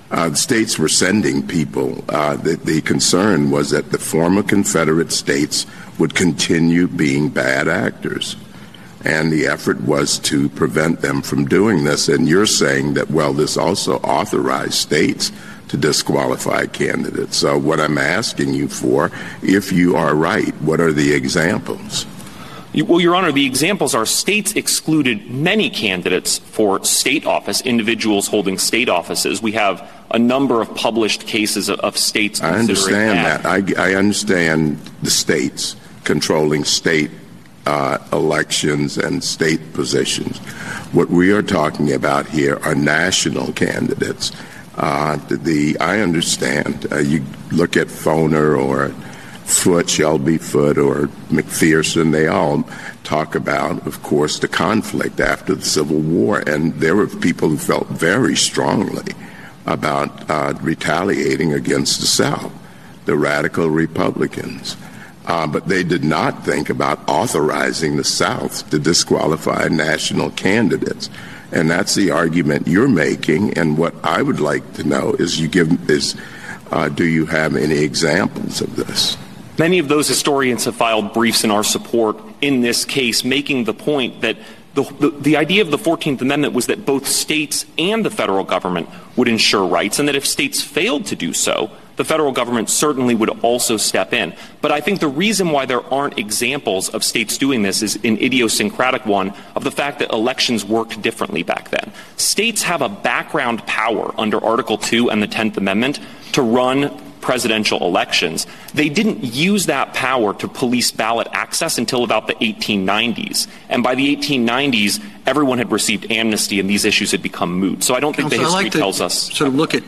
Uh, 0.10 0.30
the 0.30 0.36
states 0.36 0.80
were 0.80 0.88
sending 0.88 1.46
people. 1.46 2.04
Uh, 2.08 2.38
the, 2.38 2.56
the 2.56 2.82
concern 2.82 3.52
was 3.52 3.72
that 3.72 3.92
the 3.92 3.98
former 3.98 4.42
Confederate 4.42 5.12
states 5.12 5.66
would 6.00 6.16
continue 6.16 6.88
being 6.88 7.30
bad 7.30 7.68
actors. 7.68 8.38
And 9.04 9.32
the 9.32 9.48
effort 9.48 9.82
was 9.82 10.18
to 10.20 10.50
prevent 10.50 11.02
them 11.02 11.22
from 11.22 11.46
doing 11.46 11.84
this. 11.84 12.08
And 12.08 12.28
you're 12.28 12.46
saying 12.46 12.94
that, 12.94 13.12
well, 13.12 13.34
this 13.34 13.58
also 13.58 13.98
authorized 13.98 14.74
states 14.76 15.32
to 15.70 15.78
disqualify 15.78 16.66
candidates. 16.68 17.38
So, 17.38 17.58
what 17.58 17.80
I'm 17.80 17.98
asking 17.98 18.54
you 18.54 18.68
for, 18.68 19.12
if 19.42 19.72
you 19.72 19.96
are 19.96 20.16
right, 20.16 20.54
what 20.62 20.80
are 20.80 20.94
the 20.94 21.14
examples? 21.14 22.06
Well, 22.86 23.02
Your 23.02 23.16
Honor, 23.16 23.32
the 23.32 23.46
examples 23.46 23.96
are 23.96 24.06
states 24.06 24.54
excluded 24.54 25.32
many 25.32 25.70
candidates 25.70 26.38
for 26.38 26.84
state 26.84 27.26
office, 27.26 27.62
individuals 27.62 28.28
holding 28.28 28.60
state 28.60 28.88
offices. 28.88 29.42
We 29.42 29.54
have 29.54 29.90
a 30.12 30.20
number 30.20 30.62
of 30.62 30.74
published 30.76 31.26
cases 31.26 31.70
of, 31.70 31.98
states. 31.98 32.42
I 32.42 32.60
understand 32.60 33.18
that. 33.26 33.44
that. 33.44 33.78
I, 33.80 33.92
I, 33.92 33.96
understand 33.96 34.78
the 35.02 35.10
states 35.10 35.76
controlling 36.04 36.66
state 36.66 37.10
uh, 37.66 37.98
elections 38.14 38.98
and 38.98 39.24
state 39.24 39.74
positions. 39.74 40.38
What 40.94 41.10
we 41.10 41.32
are 41.32 41.42
talking 41.42 41.94
about 41.94 42.28
here 42.28 42.60
are 42.64 42.76
national 42.76 43.54
candidates. 43.54 44.32
Uh, 44.78 45.18
the 45.30 45.76
I 45.80 46.00
understand. 46.02 46.88
Uh, 46.92 47.00
you 47.00 47.26
look 47.52 47.76
at 47.76 47.88
Foner 47.88 48.58
or 48.58 48.90
Foote, 49.46 49.90
Shelby 49.90 50.38
Foote, 50.38 50.78
or 50.78 51.08
McPherson, 51.30 52.12
they 52.12 52.28
all 52.28 52.64
talk 53.04 53.34
about, 53.34 53.88
of 53.88 54.04
course, 54.04 54.40
the 54.40 54.48
conflict 54.48 55.20
after 55.20 55.56
the 55.56 55.66
Civil 55.66 56.00
War. 56.00 56.44
And 56.46 56.74
there 56.76 56.96
were 56.96 57.08
people 57.08 57.50
who 57.50 57.58
felt 57.58 57.88
very 57.88 58.36
strongly 58.36 59.14
about 59.66 60.30
uh, 60.30 60.54
retaliating 60.62 61.54
against 61.54 62.02
the 62.02 62.06
South, 62.06 62.52
the 63.06 63.16
radical 63.16 63.70
Republicans. 63.70 64.78
Uh, 65.26 65.48
but 65.48 65.68
they 65.68 65.84
did 65.84 66.04
not 66.04 66.46
think 66.46 66.70
about 66.70 67.00
authorizing 67.10 67.98
the 67.98 68.04
South 68.04 68.70
to 68.70 68.80
disqualify 68.80 69.68
national 69.68 70.30
candidates. 70.32 71.10
And 71.52 71.70
that's 71.70 71.96
the 71.96 72.12
argument 72.12 72.68
you're 72.68 72.90
making. 72.90 73.58
And 73.58 73.78
what 73.78 73.96
I 74.04 74.22
would 74.22 74.40
like 74.40 74.74
to 74.74 74.84
know 74.84 75.14
is 75.14 75.40
you 75.40 75.48
give 75.48 75.90
is 75.90 76.16
uh, 76.72 76.90
do 76.90 77.06
you 77.06 77.26
have 77.26 77.56
any 77.56 77.80
examples 77.80 78.62
of 78.62 78.76
this? 78.76 79.18
Many 79.58 79.80
of 79.80 79.88
those 79.88 80.08
historians 80.08 80.66
have 80.66 80.76
filed 80.76 81.14
briefs 81.14 81.44
in 81.44 81.52
our 81.52 81.64
support 81.64 82.20
in 82.42 82.62
this 82.62 82.86
case, 82.86 83.24
making 83.24 83.64
the 83.64 83.74
point 83.74 84.22
that 84.22 84.38
the, 84.76 84.84
the, 84.84 85.10
the, 85.10 85.38
idea 85.38 85.64
of 85.64 85.72
the 85.72 85.78
14th 85.78 86.22
Amendment 86.22 86.54
was 86.54 86.68
that 86.68 86.86
both 86.86 87.08
states 87.08 87.66
and 87.80 88.06
the 88.06 88.12
federal 88.12 88.44
government 88.44 88.88
would 89.16 89.28
ensure 89.28 89.66
rights, 89.66 89.98
and 89.98 90.08
that 90.08 90.16
if 90.16 90.28
states 90.28 90.62
failed 90.62 91.08
to 91.08 91.16
do 91.16 91.34
so, 91.34 91.72
the 91.98 92.06
federal 92.06 92.32
government 92.32 92.70
certainly 92.70 93.14
would 93.14 93.30
also 93.44 93.78
step 93.78 94.14
in. 94.14 94.34
But 94.62 94.72
I 94.72 94.80
think 94.80 95.00
the 95.00 95.08
reason 95.08 95.52
why 95.52 95.66
there 95.66 95.84
aren't 95.94 96.18
examples 96.18 96.90
of 96.90 97.04
states 97.04 97.38
doing 97.38 97.62
this 97.62 97.82
is 97.82 97.96
an 97.98 98.18
idiosyncratic 98.18 99.06
one 99.06 99.34
of 99.56 99.64
the 99.64 99.72
fact 99.72 100.00
that 100.00 100.12
elections 100.12 100.64
worked 100.64 101.02
differently 101.02 101.44
back 101.44 101.70
then. 101.70 101.92
States 102.16 102.64
have 102.64 102.82
a 102.82 102.90
background 102.90 103.66
power 103.68 104.14
under 104.18 104.44
Article 104.44 104.78
2 104.78 105.12
and 105.12 105.22
the 105.22 105.28
10th 105.28 105.58
Amendment 105.58 106.00
to 106.32 106.42
run 106.42 106.98
presidential 107.28 107.82
elections, 107.82 108.48
they 108.74 108.88
didn't 108.88 109.22
use 109.24 109.66
that 109.66 109.94
power 109.94 110.34
to 110.34 110.48
police 110.48 110.92
ballot 110.92 111.28
access 111.32 111.78
until 111.78 112.04
about 112.04 112.28
the 112.28 112.36
1890s. 112.36 113.48
And 113.68 113.84
by 113.84 113.96
the 113.96 114.16
1890s, 114.16 115.04
everyone 115.26 115.58
had 115.58 115.72
received 115.72 116.10
amnesty 116.12 116.60
and 116.60 116.70
these 116.70 116.86
issues 116.86 117.12
had 117.12 117.22
become 117.22 117.60
moot. 117.60 117.84
So 117.84 117.96
I 117.96 118.00
don't 118.00 118.16
think 118.16 118.32
Counsel, 118.32 118.38
the 118.38 118.44
history 118.46 118.64
like 118.66 118.72
tells 118.72 119.02
us. 119.02 119.34
Sort 119.36 119.50
of 119.50 119.56
look 119.56 119.74
at. 119.76 119.84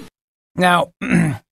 Now, 0.55 0.91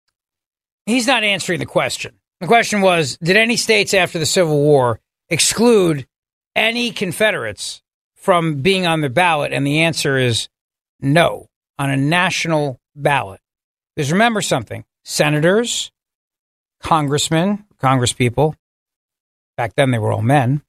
he's 0.88 1.06
not 1.06 1.24
answering 1.24 1.60
the 1.60 1.67
question. 1.67 2.15
The 2.41 2.48
question 2.48 2.82
was 2.82 3.17
Did 3.22 3.38
any 3.38 3.58
states 3.58 3.94
after 3.94 4.17
the 4.17 4.25
Civil 4.25 4.60
War 4.60 5.00
exclude 5.29 6.08
any 6.56 6.91
Confederates 6.91 7.84
from 8.15 8.62
being 8.62 8.88
on 8.88 9.01
the 9.01 9.10
ballot? 9.10 9.53
And 9.53 9.67
the 9.67 9.82
answer 9.82 10.17
is 10.17 10.50
no, 11.00 11.50
on 11.77 11.91
a 11.91 11.98
national 11.98 12.79
ballot. 12.96 13.41
Because 13.96 14.12
remember 14.12 14.41
something 14.41 14.86
senators, 15.03 15.91
congressmen, 16.82 17.65
congresspeople. 17.82 18.56
Back 19.56 19.75
then, 19.75 19.91
they 19.91 20.00
were 20.00 20.12
all 20.12 20.22
men. 20.22 20.62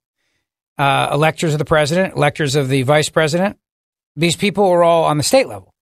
Uh, 0.77 1.09
electors 1.11 1.53
of 1.53 1.59
the 1.59 1.65
president, 1.65 2.15
electors 2.15 2.55
of 2.55 2.69
the 2.69 2.83
vice 2.83 3.09
president. 3.09 3.57
These 4.15 4.35
people 4.35 4.69
were 4.69 4.83
all 4.83 5.03
on 5.03 5.17
the 5.17 5.23
state 5.23 5.47
level. 5.47 5.73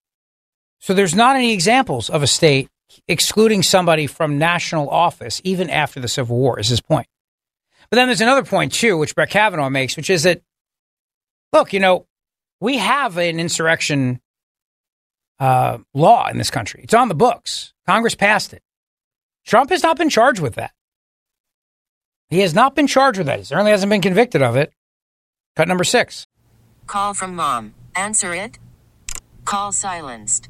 So 0.79 0.94
there's 0.94 1.15
not 1.15 1.36
any 1.36 1.53
examples 1.53 2.10
of 2.10 2.24
a 2.24 2.27
state 2.27 2.70
excluding 3.08 3.63
somebody 3.63 4.08
from 4.08 4.38
national 4.38 4.89
office, 4.89 5.41
even 5.44 5.70
after 5.70 6.00
the 6.00 6.08
Civil 6.08 6.38
War, 6.38 6.60
is 6.60 6.67
his 6.67 6.82
point. 6.82 7.08
But 7.89 7.96
then 7.96 8.08
there's 8.08 8.22
another 8.22 8.44
point, 8.44 8.74
too, 8.74 8.98
which 8.98 9.15
Brett 9.15 9.29
Kavanaugh 9.29 9.70
makes, 9.70 9.96
which 9.96 10.10
is 10.10 10.24
that, 10.24 10.41
look, 11.53 11.74
you 11.74 11.79
know, 11.79 12.06
we 12.60 12.77
have 12.77 13.17
an 13.17 13.39
insurrection 13.39 14.20
uh, 15.39 15.77
law 15.94 16.27
in 16.27 16.38
this 16.38 16.50
country. 16.50 16.82
It's 16.84 16.94
on 16.94 17.08
the 17.08 17.15
books. 17.15 17.74
Congress 17.86 18.15
passed 18.15 18.53
it. 18.53 18.63
Trump 19.46 19.70
has 19.70 19.84
not 19.84 19.98
been 19.98 20.10
charged 20.10 20.41
with 20.41 20.56
that. 20.56 20.72
He 22.29 22.39
has 22.39 22.53
not 22.53 22.75
been 22.75 22.88
charged 22.88 23.17
with 23.17 23.27
that. 23.27 23.39
He 23.39 23.46
certainly 23.46 23.72
hasn't 23.72 23.89
been 23.89 24.01
convicted 24.01 24.41
of 24.41 24.58
it. 24.58 24.74
Cut 25.56 25.67
number 25.67 25.86
six. 25.86 26.27
Call 26.86 27.13
from 27.13 27.36
mom. 27.36 27.74
Answer 27.96 28.34
it. 28.34 28.60
Call 29.46 29.72
silenced. 29.72 30.50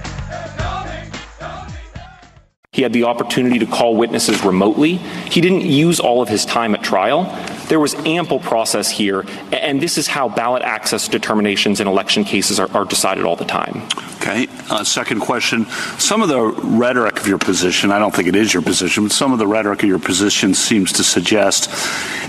He 2.73 2.83
had 2.83 2.93
the 2.93 3.03
opportunity 3.03 3.59
to 3.59 3.65
call 3.65 3.97
witnesses 3.97 4.45
remotely. 4.45 4.95
He 4.95 5.41
didn't 5.41 5.63
use 5.63 5.99
all 5.99 6.21
of 6.21 6.29
his 6.29 6.45
time 6.45 6.73
at 6.73 6.81
trial. 6.81 7.25
There 7.71 7.79
was 7.79 7.95
ample 8.05 8.39
process 8.39 8.89
here, 8.89 9.23
and 9.53 9.81
this 9.81 9.97
is 9.97 10.05
how 10.05 10.27
ballot 10.27 10.61
access 10.61 11.07
determinations 11.07 11.79
in 11.79 11.87
election 11.87 12.25
cases 12.25 12.59
are, 12.59 12.69
are 12.75 12.83
decided 12.83 13.23
all 13.23 13.37
the 13.37 13.45
time. 13.45 13.87
Okay. 14.17 14.49
Uh, 14.69 14.83
second 14.83 15.21
question. 15.21 15.65
Some 15.97 16.21
of 16.21 16.27
the 16.27 16.41
rhetoric 16.41 17.21
of 17.21 17.27
your 17.27 17.37
position, 17.37 17.89
I 17.89 17.97
don't 17.97 18.13
think 18.13 18.27
it 18.27 18.35
is 18.35 18.53
your 18.53 18.61
position, 18.61 19.03
but 19.03 19.13
some 19.13 19.31
of 19.31 19.39
the 19.39 19.47
rhetoric 19.47 19.83
of 19.83 19.87
your 19.87 19.99
position 19.99 20.53
seems 20.53 20.91
to 20.93 21.03
suggest 21.05 21.69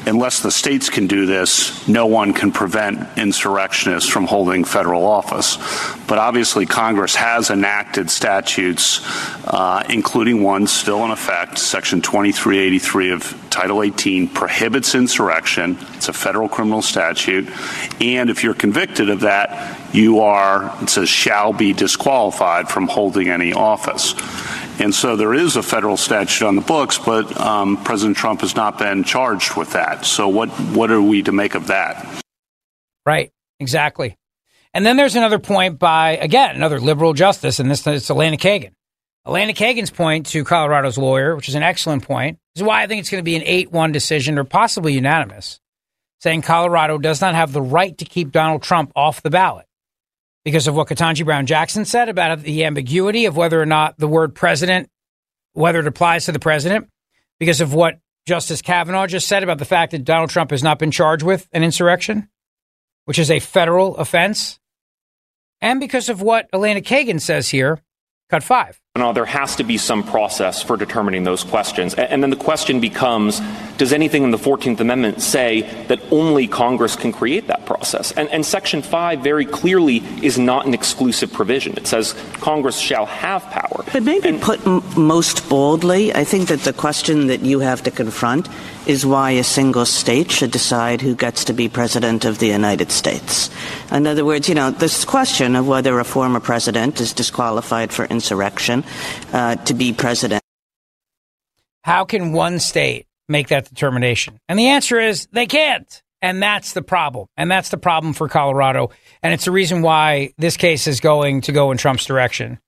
unless 0.06 0.40
the 0.40 0.50
states 0.52 0.88
can 0.88 1.08
do 1.08 1.26
this, 1.26 1.88
no 1.88 2.06
one 2.06 2.32
can 2.34 2.52
prevent 2.52 3.00
insurrectionists 3.18 4.08
from 4.08 4.26
holding 4.26 4.62
federal 4.62 5.04
office. 5.04 5.56
But 6.06 6.18
obviously, 6.18 6.66
Congress 6.66 7.16
has 7.16 7.50
enacted 7.50 8.10
statutes, 8.10 9.00
uh, 9.46 9.82
including 9.88 10.44
one 10.44 10.68
still 10.68 11.04
in 11.04 11.10
effect, 11.10 11.58
Section 11.58 12.00
2383 12.00 13.10
of 13.10 13.46
Title 13.50 13.82
18 13.82 14.28
prohibits 14.28 14.94
insurrection. 14.94 15.31
It's 15.94 16.08
a 16.08 16.12
federal 16.12 16.48
criminal 16.48 16.82
statute. 16.82 17.48
And 18.00 18.30
if 18.30 18.44
you're 18.44 18.54
convicted 18.54 19.10
of 19.10 19.20
that, 19.20 19.94
you 19.94 20.20
are, 20.20 20.76
it 20.82 20.90
says, 20.90 21.08
shall 21.08 21.52
be 21.52 21.72
disqualified 21.72 22.68
from 22.68 22.86
holding 22.88 23.28
any 23.28 23.52
office. 23.52 24.14
And 24.80 24.94
so 24.94 25.16
there 25.16 25.34
is 25.34 25.56
a 25.56 25.62
federal 25.62 25.96
statute 25.96 26.46
on 26.46 26.56
the 26.56 26.62
books, 26.62 26.98
but 26.98 27.38
um, 27.40 27.82
President 27.84 28.16
Trump 28.16 28.40
has 28.40 28.56
not 28.56 28.78
been 28.78 29.04
charged 29.04 29.56
with 29.56 29.72
that. 29.72 30.04
So 30.04 30.28
what, 30.28 30.48
what 30.48 30.90
are 30.90 31.02
we 31.02 31.22
to 31.22 31.32
make 31.32 31.54
of 31.54 31.66
that? 31.68 32.22
Right, 33.04 33.30
exactly. 33.60 34.16
And 34.74 34.86
then 34.86 34.96
there's 34.96 35.16
another 35.16 35.38
point 35.38 35.78
by, 35.78 36.16
again, 36.16 36.56
another 36.56 36.80
liberal 36.80 37.12
justice, 37.12 37.60
and 37.60 37.70
this 37.70 37.86
is 37.86 38.10
Elena 38.10 38.36
Kagan. 38.36 38.72
Elena 39.26 39.52
Kagan's 39.52 39.90
point 39.90 40.26
to 40.26 40.44
Colorado's 40.44 40.98
lawyer, 40.98 41.36
which 41.36 41.48
is 41.48 41.54
an 41.54 41.62
excellent 41.62 42.02
point, 42.02 42.38
is 42.56 42.62
why 42.62 42.82
I 42.82 42.86
think 42.86 43.00
it's 43.00 43.10
going 43.10 43.20
to 43.20 43.24
be 43.24 43.36
an 43.36 43.42
8 43.44 43.70
1 43.70 43.92
decision 43.92 44.38
or 44.38 44.44
possibly 44.44 44.94
unanimous, 44.94 45.60
saying 46.20 46.42
Colorado 46.42 46.98
does 46.98 47.20
not 47.20 47.34
have 47.34 47.52
the 47.52 47.62
right 47.62 47.96
to 47.98 48.04
keep 48.04 48.32
Donald 48.32 48.62
Trump 48.62 48.90
off 48.96 49.22
the 49.22 49.30
ballot 49.30 49.66
because 50.44 50.66
of 50.66 50.74
what 50.74 50.88
Ketanji 50.88 51.24
Brown 51.24 51.46
Jackson 51.46 51.84
said 51.84 52.08
about 52.08 52.40
the 52.40 52.64
ambiguity 52.64 53.26
of 53.26 53.36
whether 53.36 53.62
or 53.62 53.66
not 53.66 53.96
the 53.96 54.08
word 54.08 54.34
president, 54.34 54.90
whether 55.52 55.78
it 55.78 55.86
applies 55.86 56.24
to 56.24 56.32
the 56.32 56.40
president, 56.40 56.88
because 57.38 57.60
of 57.60 57.72
what 57.72 58.00
Justice 58.26 58.60
Kavanaugh 58.60 59.06
just 59.06 59.28
said 59.28 59.44
about 59.44 59.58
the 59.58 59.64
fact 59.64 59.92
that 59.92 60.04
Donald 60.04 60.30
Trump 60.30 60.50
has 60.50 60.64
not 60.64 60.80
been 60.80 60.90
charged 60.90 61.24
with 61.24 61.48
an 61.52 61.62
insurrection, 61.62 62.28
which 63.04 63.20
is 63.20 63.30
a 63.30 63.38
federal 63.38 63.96
offense, 63.96 64.58
and 65.60 65.78
because 65.78 66.08
of 66.08 66.20
what 66.20 66.48
Elena 66.52 66.80
Kagan 66.80 67.20
says 67.20 67.50
here, 67.50 67.80
cut 68.28 68.42
five. 68.42 68.81
No, 68.94 69.08
oh, 69.08 69.12
there 69.14 69.24
has 69.24 69.56
to 69.56 69.64
be 69.64 69.78
some 69.78 70.02
process 70.02 70.62
for 70.62 70.76
determining 70.76 71.24
those 71.24 71.44
questions. 71.44 71.94
And 71.94 72.22
then 72.22 72.28
the 72.28 72.36
question 72.36 72.78
becomes 72.78 73.40
does 73.78 73.94
anything 73.94 74.22
in 74.22 74.32
the 74.32 74.36
14th 74.36 74.80
Amendment 74.80 75.22
say 75.22 75.62
that 75.88 75.98
only 76.12 76.46
Congress 76.46 76.94
can 76.94 77.10
create 77.10 77.46
that 77.46 77.64
process? 77.64 78.12
And, 78.12 78.28
and, 78.28 78.44
Section 78.44 78.82
5 78.82 79.20
very 79.20 79.46
clearly 79.46 79.96
is 80.22 80.38
not 80.38 80.66
an 80.66 80.74
exclusive 80.74 81.32
provision. 81.32 81.72
It 81.78 81.86
says 81.86 82.14
Congress 82.34 82.78
shall 82.78 83.06
have 83.06 83.42
power. 83.44 83.82
But 83.92 84.02
maybe 84.02 84.28
and, 84.28 84.42
put 84.42 84.64
m- 84.66 84.82
most 84.94 85.48
boldly, 85.48 86.14
I 86.14 86.24
think 86.24 86.48
that 86.48 86.60
the 86.60 86.74
question 86.74 87.28
that 87.28 87.40
you 87.40 87.60
have 87.60 87.82
to 87.84 87.90
confront 87.90 88.46
is 88.86 89.06
why 89.06 89.30
a 89.30 89.44
single 89.44 89.86
state 89.86 90.30
should 90.30 90.50
decide 90.50 91.00
who 91.00 91.14
gets 91.14 91.44
to 91.46 91.52
be 91.52 91.68
president 91.68 92.24
of 92.24 92.40
the 92.40 92.48
United 92.48 92.92
States. 92.92 93.48
In 93.90 94.06
other 94.06 94.24
words, 94.24 94.48
you 94.48 94.54
know, 94.54 94.70
this 94.70 95.04
question 95.04 95.56
of 95.56 95.66
whether 95.66 95.98
a 95.98 96.04
former 96.04 96.40
president 96.40 97.00
is 97.00 97.12
disqualified 97.12 97.92
for 97.92 98.04
insurrection 98.04 98.81
uh, 99.32 99.56
to 99.56 99.74
be 99.74 99.92
president. 99.92 100.42
How 101.82 102.04
can 102.04 102.32
one 102.32 102.58
state 102.58 103.06
make 103.28 103.48
that 103.48 103.68
determination? 103.68 104.38
And 104.48 104.58
the 104.58 104.68
answer 104.68 105.00
is 105.00 105.26
they 105.32 105.46
can't. 105.46 106.02
And 106.22 106.40
that's 106.40 106.72
the 106.72 106.82
problem. 106.82 107.26
And 107.36 107.50
that's 107.50 107.70
the 107.70 107.76
problem 107.76 108.12
for 108.12 108.28
Colorado. 108.28 108.90
And 109.22 109.34
it's 109.34 109.44
the 109.44 109.50
reason 109.50 109.82
why 109.82 110.32
this 110.38 110.56
case 110.56 110.86
is 110.86 111.00
going 111.00 111.40
to 111.42 111.52
go 111.52 111.72
in 111.72 111.78
Trump's 111.78 112.04
direction. 112.04 112.60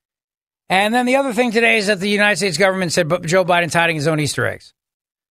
And 0.67 0.93
then 0.93 1.05
the 1.05 1.15
other 1.15 1.31
thing 1.31 1.51
today 1.51 1.77
is 1.77 1.87
that 1.87 2.01
the 2.01 2.09
United 2.09 2.35
States 2.35 2.57
government 2.57 2.91
said 2.91 3.07
Joe 3.25 3.45
Biden's 3.45 3.73
hiding 3.73 3.95
his 3.95 4.07
own 4.07 4.19
Easter 4.19 4.45
eggs. 4.45 4.73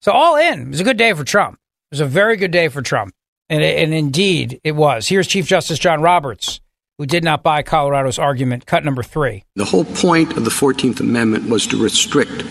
So 0.02 0.12
all 0.12 0.36
in, 0.36 0.62
it 0.62 0.70
was 0.70 0.80
a 0.82 0.84
good 0.84 0.98
day 0.98 1.13
for 1.13 1.24
Trump. 1.24 1.56
It 1.56 1.96
was 1.96 2.00
a 2.00 2.06
very 2.06 2.38
good 2.38 2.52
day 2.52 2.67
for 2.67 2.82
Trump. 2.82 3.13
And, 3.50 3.63
and 3.63 3.94
indeed, 3.94 4.62
it 4.63 4.74
was. 4.74 5.08
Here's 5.08 5.28
Chief 5.28 5.46
Justice 5.46 5.80
John 5.80 6.02
Roberts, 6.02 6.62
who 7.02 7.08
did 7.08 7.24
not 7.24 7.42
buy 7.42 7.64
Colorado's 7.64 8.20
argument, 8.20 8.68
cut 8.68 8.86
number 8.86 9.02
three. 9.02 9.44
The 9.56 9.66
whole 9.66 9.86
point 9.86 10.38
of 10.38 10.46
the 10.46 10.52
14th 10.52 11.00
Amendment 11.00 11.50
was 11.50 11.66
to 11.66 11.84
restrict 11.84 12.46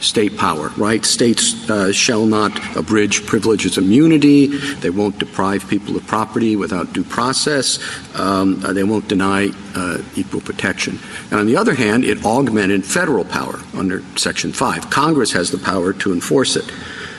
state 0.00 0.36
power, 0.36 0.68
right? 0.76 1.06
States 1.06 1.70
uh, 1.70 1.90
shall 1.90 2.26
not 2.26 2.52
abridge 2.76 3.24
privileges 3.24 3.78
immunity. 3.78 4.48
They 4.48 4.90
won't 4.90 5.18
deprive 5.18 5.66
people 5.70 5.96
of 5.96 6.06
property 6.06 6.54
without 6.54 6.92
due 6.92 7.02
process. 7.02 7.78
Um, 8.14 8.62
uh, 8.62 8.74
they 8.74 8.84
won't 8.84 9.08
deny 9.08 9.48
uh, 9.74 10.02
equal 10.16 10.42
protection. 10.42 10.98
And 11.30 11.40
on 11.40 11.46
the 11.46 11.56
other 11.56 11.72
hand, 11.72 12.04
it 12.04 12.26
augmented 12.26 12.84
federal 12.84 13.24
power 13.24 13.58
under 13.72 14.02
Section 14.18 14.52
5. 14.52 14.90
Congress 14.90 15.32
has 15.32 15.50
the 15.50 15.56
power 15.56 15.94
to 15.94 16.12
enforce 16.12 16.56
it. 16.56 16.70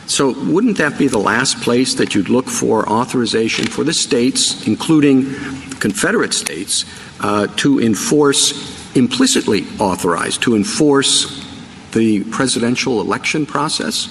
So, 0.08 0.34
wouldn't 0.52 0.78
that 0.78 0.98
be 0.98 1.08
the 1.08 1.18
last 1.18 1.62
place 1.62 1.96
that 1.96 2.13
you'd 2.13 2.30
look 2.30 2.48
for 2.48 2.88
authorization 2.88 3.65
for 3.65 3.84
the 3.84 3.94
states, 3.94 4.68
including 4.68 5.34
Confederate 5.80 6.34
states, 6.34 6.86
uh, 7.22 7.48
to 7.58 7.80
enforce 7.80 8.76
implicitly 8.96 9.65
authorized 9.78 10.41
to 10.44 10.56
enforce 10.56 11.46
the 11.91 12.24
presidential 12.26 13.02
election 13.02 13.46
process. 13.46 14.10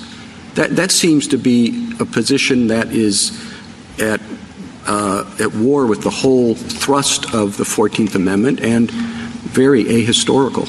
That, 0.55 0.77
that 0.77 0.91
seems 0.91 1.27
to 1.29 1.39
be 1.39 1.93
a 1.99 2.05
position 2.05 2.69
that 2.69 2.89
is 2.93 3.53
at, 3.99 4.21
uh, 4.87 5.29
at 5.41 5.53
war 5.55 5.87
with 5.87 6.03
the 6.03 6.11
whole 6.11 6.55
thrust 6.55 7.35
of 7.35 7.57
the 7.57 7.65
14th 7.65 8.15
Amendment 8.15 8.61
and 8.61 8.91
very 8.91 9.85
ahistorical. 9.85 10.69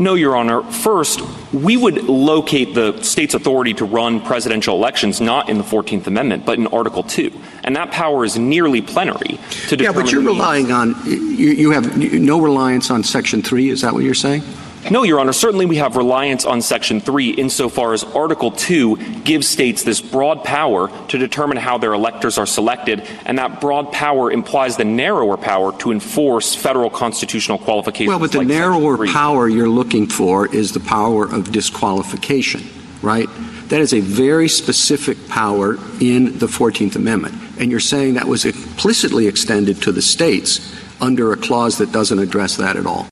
No, 0.00 0.14
Your 0.14 0.34
Honor. 0.34 0.62
First, 0.62 1.20
we 1.52 1.76
would 1.76 2.04
locate 2.04 2.74
the 2.74 3.02
state's 3.02 3.34
authority 3.34 3.74
to 3.74 3.84
run 3.84 4.22
presidential 4.22 4.74
elections 4.74 5.20
not 5.20 5.50
in 5.50 5.58
the 5.58 5.62
14th 5.62 6.06
Amendment, 6.06 6.46
but 6.46 6.58
in 6.58 6.66
Article 6.68 7.02
2. 7.02 7.30
And 7.64 7.76
that 7.76 7.90
power 7.90 8.24
is 8.24 8.38
nearly 8.38 8.80
plenary 8.80 9.38
to 9.68 9.76
determine. 9.76 9.84
Yeah, 9.84 9.92
but 9.92 10.10
you're 10.10 10.22
relying 10.22 10.72
on, 10.72 10.94
you, 11.04 11.50
you 11.50 11.70
have 11.72 11.98
no 11.98 12.40
reliance 12.40 12.90
on 12.90 13.04
Section 13.04 13.42
3. 13.42 13.68
Is 13.68 13.82
that 13.82 13.92
what 13.92 14.02
you're 14.02 14.14
saying? 14.14 14.42
No, 14.88 15.02
Your 15.02 15.20
Honor. 15.20 15.32
Certainly 15.32 15.66
we 15.66 15.76
have 15.76 15.96
reliance 15.96 16.44
on 16.44 16.62
Section 16.62 17.00
3 17.00 17.30
insofar 17.30 17.92
as 17.92 18.02
Article 18.02 18.50
2 18.50 19.22
gives 19.24 19.46
states 19.46 19.82
this 19.82 20.00
broad 20.00 20.42
power 20.42 20.90
to 21.08 21.18
determine 21.18 21.58
how 21.58 21.76
their 21.76 21.92
electors 21.92 22.38
are 22.38 22.46
selected, 22.46 23.06
and 23.26 23.38
that 23.38 23.60
broad 23.60 23.92
power 23.92 24.32
implies 24.32 24.76
the 24.76 24.84
narrower 24.84 25.36
power 25.36 25.76
to 25.78 25.92
enforce 25.92 26.54
federal 26.54 26.88
constitutional 26.88 27.58
qualifications. 27.58 28.08
Well, 28.08 28.18
but 28.18 28.32
the 28.32 28.38
like 28.38 28.48
narrower 28.48 29.06
power 29.06 29.48
you're 29.48 29.68
looking 29.68 30.06
for 30.06 30.52
is 30.52 30.72
the 30.72 30.80
power 30.80 31.24
of 31.24 31.52
disqualification, 31.52 32.62
right? 33.02 33.28
That 33.68 33.80
is 33.80 33.92
a 33.92 34.00
very 34.00 34.48
specific 34.48 35.28
power 35.28 35.74
in 36.00 36.38
the 36.38 36.46
14th 36.46 36.96
Amendment. 36.96 37.34
And 37.60 37.70
you're 37.70 37.80
saying 37.80 38.14
that 38.14 38.26
was 38.26 38.44
implicitly 38.44 39.28
extended 39.28 39.82
to 39.82 39.92
the 39.92 40.02
states 40.02 40.74
under 41.00 41.32
a 41.32 41.36
clause 41.36 41.78
that 41.78 41.92
doesn't 41.92 42.18
address 42.18 42.56
that 42.56 42.76
at 42.76 42.86
all. 42.86 43.08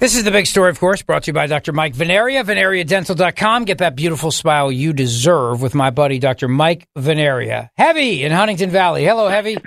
This 0.00 0.16
is 0.16 0.24
the 0.24 0.30
big 0.30 0.46
story, 0.46 0.70
of 0.70 0.80
course, 0.80 1.02
brought 1.02 1.24
to 1.24 1.26
you 1.26 1.34
by 1.34 1.46
Dr. 1.46 1.74
Mike 1.74 1.92
Veneria, 1.94 2.42
veneriadental.com. 2.42 3.66
Get 3.66 3.76
that 3.78 3.94
beautiful 3.94 4.30
smile 4.30 4.72
you 4.72 4.94
deserve 4.94 5.60
with 5.60 5.74
my 5.74 5.90
buddy, 5.90 6.18
Dr. 6.18 6.48
Mike 6.48 6.88
Veneria. 6.96 7.68
Heavy 7.76 8.24
in 8.24 8.32
Huntingdon 8.32 8.70
Valley. 8.70 9.04
Hello, 9.04 9.28
Heavy. 9.28 9.58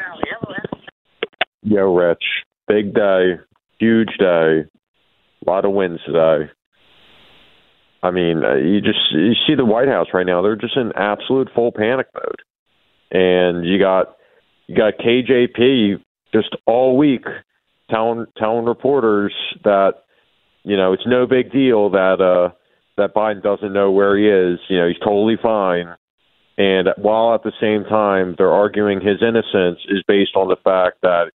Yo, 1.62 1.93
Rich. 1.93 2.24
Big 2.67 2.96
day, 2.96 3.34
huge 3.78 4.10
day, 4.17 4.63
a 4.65 5.46
lot 5.46 5.65
of 5.65 5.72
wins 5.72 6.00
today. 6.04 6.50
I 8.02 8.10
mean, 8.10 8.43
uh, 8.43 8.56
you 8.56 8.82
just 8.82 9.12
you 9.12 9.34
see 9.46 9.54
the 9.54 9.65
White 9.65 9.88
House 9.88 10.08
right 10.15 10.26
now; 10.26 10.41
they're 10.41 10.56
just 10.56 10.76
in 10.76 10.93
absolute 10.96 11.50
full 11.54 11.72
panic 11.72 12.08
mode, 12.15 12.41
and 13.12 13.63
you 13.67 13.78
got 13.78 14.17
you 14.65 14.76
got 14.76 14.96
KJP 14.98 16.02
just 16.34 16.56
all 16.65 16.98
week 16.98 17.26
telling 17.91 18.26
telling 18.36 18.65
reporters 18.65 19.34
that 19.63 20.02
you 20.63 20.78
know, 20.78 20.93
it's 20.93 21.06
no 21.06 21.28
big 21.28 21.52
deal 21.52 21.89
that 21.91 22.21
uh 22.21 22.54
that 22.97 23.13
Biden 23.13 23.41
doesn't 23.41 23.73
know 23.73 23.91
where 23.91 24.17
he 24.17 24.28
is. 24.28 24.60
You 24.69 24.80
know, 24.80 24.88
he's 24.88 24.99
totally 24.99 25.38
fine. 25.41 25.95
And 26.58 26.89
while 26.97 27.34
at 27.34 27.43
the 27.43 27.54
same 27.60 27.84
time 27.86 28.36
they're 28.38 28.52
arguing 28.52 29.02
his 29.02 29.21
innocence 29.21 29.80
is 29.89 30.04
based 30.08 30.36
on 30.36 30.47
the 30.47 30.58
fact 30.63 31.02
that 31.02 31.32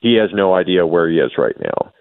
he 0.00 0.16
has 0.16 0.30
no 0.34 0.54
idea 0.54 0.86
where 0.86 1.08
he 1.08 1.18
is 1.18 1.32
right 1.38 1.56
now. 1.58 1.92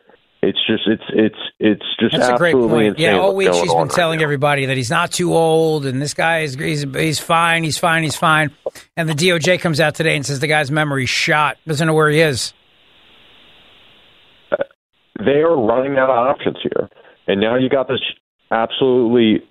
It's 0.41 0.59
just 0.67 0.83
it's 0.87 1.03
it's 1.09 1.39
it's 1.57 1.85
just 2.01 2.17
That's 2.17 2.33
a 2.33 2.37
great 2.37 2.53
absolutely 2.53 2.89
point. 2.89 2.99
Yeah, 2.99 3.17
all 3.17 3.33
week 3.33 3.53
she's 3.53 3.61
been 3.61 3.83
right 3.83 3.89
telling 3.89 4.19
now. 4.19 4.25
everybody 4.25 4.65
that 4.65 4.75
he's 4.75 4.89
not 4.89 5.11
too 5.11 5.33
old 5.33 5.85
and 5.85 6.01
this 6.01 6.13
guy 6.13 6.39
is 6.39 6.55
he's, 6.55 6.83
he's 6.83 7.19
fine, 7.19 7.63
he's 7.63 7.77
fine, 7.77 8.03
he's 8.03 8.17
fine. 8.17 8.51
And 8.97 9.07
the 9.07 9.13
DOJ 9.13 9.61
comes 9.61 9.79
out 9.79 9.95
today 9.95 10.17
and 10.17 10.25
says 10.25 10.41
the 10.41 10.47
guy's 10.47 10.69
memory's 10.69 11.09
shot, 11.09 11.57
doesn't 11.65 11.87
know 11.87 11.93
where 11.93 12.09
he 12.09 12.19
is. 12.19 12.53
They 15.19 15.41
are 15.41 15.55
running 15.55 15.97
out 15.97 16.09
of 16.09 16.17
options 16.17 16.57
here. 16.61 16.89
And 17.27 17.39
now 17.39 17.55
you 17.57 17.69
got 17.69 17.87
this 17.87 18.01
absolutely 18.51 19.43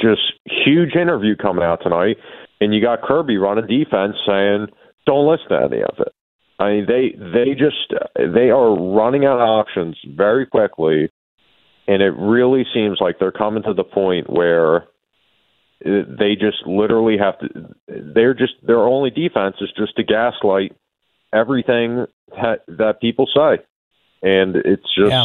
just 0.00 0.22
huge 0.44 0.94
interview 0.94 1.36
coming 1.36 1.64
out 1.64 1.80
tonight, 1.82 2.16
and 2.60 2.74
you 2.74 2.80
got 2.80 3.02
Kirby 3.02 3.36
running 3.36 3.66
defense 3.66 4.16
saying, 4.26 4.68
"Don't 5.06 5.26
listen 5.26 5.48
to 5.48 5.64
any 5.64 5.82
of 5.82 5.98
it." 5.98 6.12
I 6.58 6.70
mean, 6.70 6.86
they 6.86 7.10
they 7.16 7.54
just 7.54 7.92
they 8.16 8.50
are 8.50 8.74
running 8.74 9.24
out 9.24 9.40
of 9.40 9.48
options 9.48 9.96
very 10.04 10.46
quickly, 10.46 11.10
and 11.88 12.02
it 12.02 12.14
really 12.16 12.64
seems 12.72 12.98
like 13.00 13.18
they're 13.18 13.32
coming 13.32 13.62
to 13.64 13.74
the 13.74 13.84
point 13.84 14.30
where 14.30 14.84
they 15.84 16.36
just 16.38 16.66
literally 16.66 17.18
have 17.18 17.38
to. 17.40 17.74
They're 17.88 18.34
just 18.34 18.54
their 18.62 18.80
only 18.80 19.10
defense 19.10 19.56
is 19.60 19.70
just 19.76 19.96
to 19.96 20.04
gaslight 20.04 20.72
everything 21.32 22.06
that, 22.30 22.60
that 22.68 23.00
people 23.00 23.26
say, 23.26 23.62
and 24.24 24.56
it's 24.56 24.82
just 24.94 25.10
Yeah. 25.10 25.24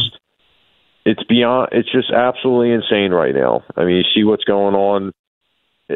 it's 1.04 1.22
beyond. 1.24 1.70
It's 1.72 1.90
just 1.90 2.10
absolutely 2.10 2.72
insane 2.72 3.10
right 3.10 3.34
now. 3.34 3.64
I 3.76 3.84
mean, 3.84 3.96
you 3.96 4.04
see 4.14 4.24
what's 4.24 4.44
going 4.44 4.74
on. 4.74 5.12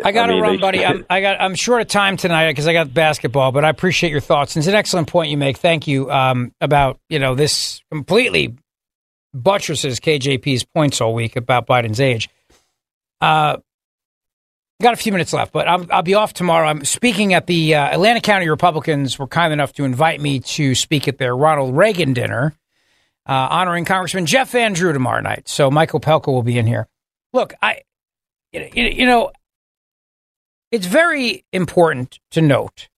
I 0.04 0.10
got 0.10 0.26
to 0.26 0.32
mean, 0.32 0.42
run, 0.42 0.58
buddy. 0.58 0.84
I'm, 0.84 1.06
I 1.08 1.20
got. 1.20 1.40
I'm 1.40 1.54
short 1.54 1.80
of 1.80 1.86
time 1.86 2.16
tonight 2.16 2.50
because 2.50 2.66
I 2.66 2.72
got 2.72 2.92
basketball, 2.92 3.52
but 3.52 3.64
I 3.64 3.68
appreciate 3.68 4.10
your 4.10 4.20
thoughts. 4.20 4.56
And 4.56 4.62
it's 4.62 4.68
an 4.68 4.74
excellent 4.74 5.06
point 5.06 5.30
you 5.30 5.36
make. 5.36 5.58
Thank 5.58 5.86
you 5.86 6.10
um, 6.10 6.52
about 6.60 6.98
you 7.08 7.20
know 7.20 7.36
this 7.36 7.80
completely 7.92 8.56
buttresses 9.32 10.00
KJP's 10.00 10.64
points 10.64 11.00
all 11.00 11.14
week 11.14 11.36
about 11.36 11.68
Biden's 11.68 12.00
age. 12.00 12.28
Uh, 13.20 13.58
got 14.82 14.94
a 14.94 14.96
few 14.96 15.12
minutes 15.12 15.32
left, 15.32 15.52
but 15.52 15.68
I'm, 15.68 15.86
I'll 15.90 16.02
be 16.02 16.14
off 16.14 16.34
tomorrow. 16.34 16.68
I'm 16.68 16.84
speaking 16.84 17.32
at 17.34 17.46
the 17.46 17.74
uh, 17.76 17.94
Atlantic 17.94 18.22
County 18.24 18.48
Republicans 18.48 19.18
were 19.18 19.26
kind 19.26 19.52
enough 19.52 19.72
to 19.74 19.84
invite 19.84 20.20
me 20.20 20.40
to 20.40 20.74
speak 20.74 21.06
at 21.08 21.18
their 21.18 21.36
Ronald 21.36 21.76
Reagan 21.76 22.12
dinner, 22.14 22.52
uh, 23.26 23.48
honoring 23.50 23.84
Congressman 23.84 24.26
Jeff 24.26 24.50
Van 24.50 24.72
Drew 24.72 24.92
tomorrow 24.92 25.20
night. 25.20 25.48
So 25.48 25.70
Michael 25.70 26.00
Pelka 26.00 26.28
will 26.28 26.42
be 26.42 26.58
in 26.58 26.66
here. 26.66 26.88
Look, 27.32 27.54
I, 27.62 27.82
you 28.52 29.06
know, 29.06 29.32
it's 30.70 30.86
very 30.86 31.44
important 31.52 32.20
to 32.32 32.42
note 32.42 32.88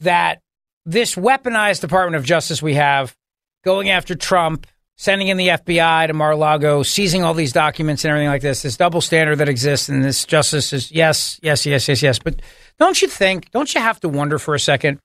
that 0.00 0.40
this 0.84 1.14
weaponized 1.14 1.80
Department 1.80 2.16
of 2.16 2.24
Justice 2.24 2.62
we 2.62 2.74
have 2.74 3.16
going 3.64 3.90
after 3.90 4.14
Trump, 4.14 4.66
sending 4.96 5.28
in 5.28 5.36
the 5.36 5.48
FBI 5.48 6.08
to 6.08 6.12
Mar-a-Lago, 6.12 6.82
seizing 6.82 7.22
all 7.22 7.34
these 7.34 7.52
documents 7.52 8.04
and 8.04 8.10
everything 8.10 8.28
like 8.28 8.42
this, 8.42 8.62
this 8.62 8.76
double 8.76 9.00
standard 9.00 9.36
that 9.36 9.48
exists 9.48 9.88
and 9.88 10.04
this 10.04 10.24
justice 10.24 10.72
is 10.72 10.90
yes, 10.90 11.38
yes, 11.42 11.64
yes, 11.64 11.88
yes, 11.88 12.02
yes. 12.02 12.18
But 12.18 12.40
don't 12.78 13.00
you 13.00 13.08
think, 13.08 13.50
don't 13.50 13.72
you 13.74 13.80
have 13.80 14.00
to 14.00 14.08
wonder 14.08 14.38
for 14.38 14.54
a 14.54 14.60
second 14.60 14.98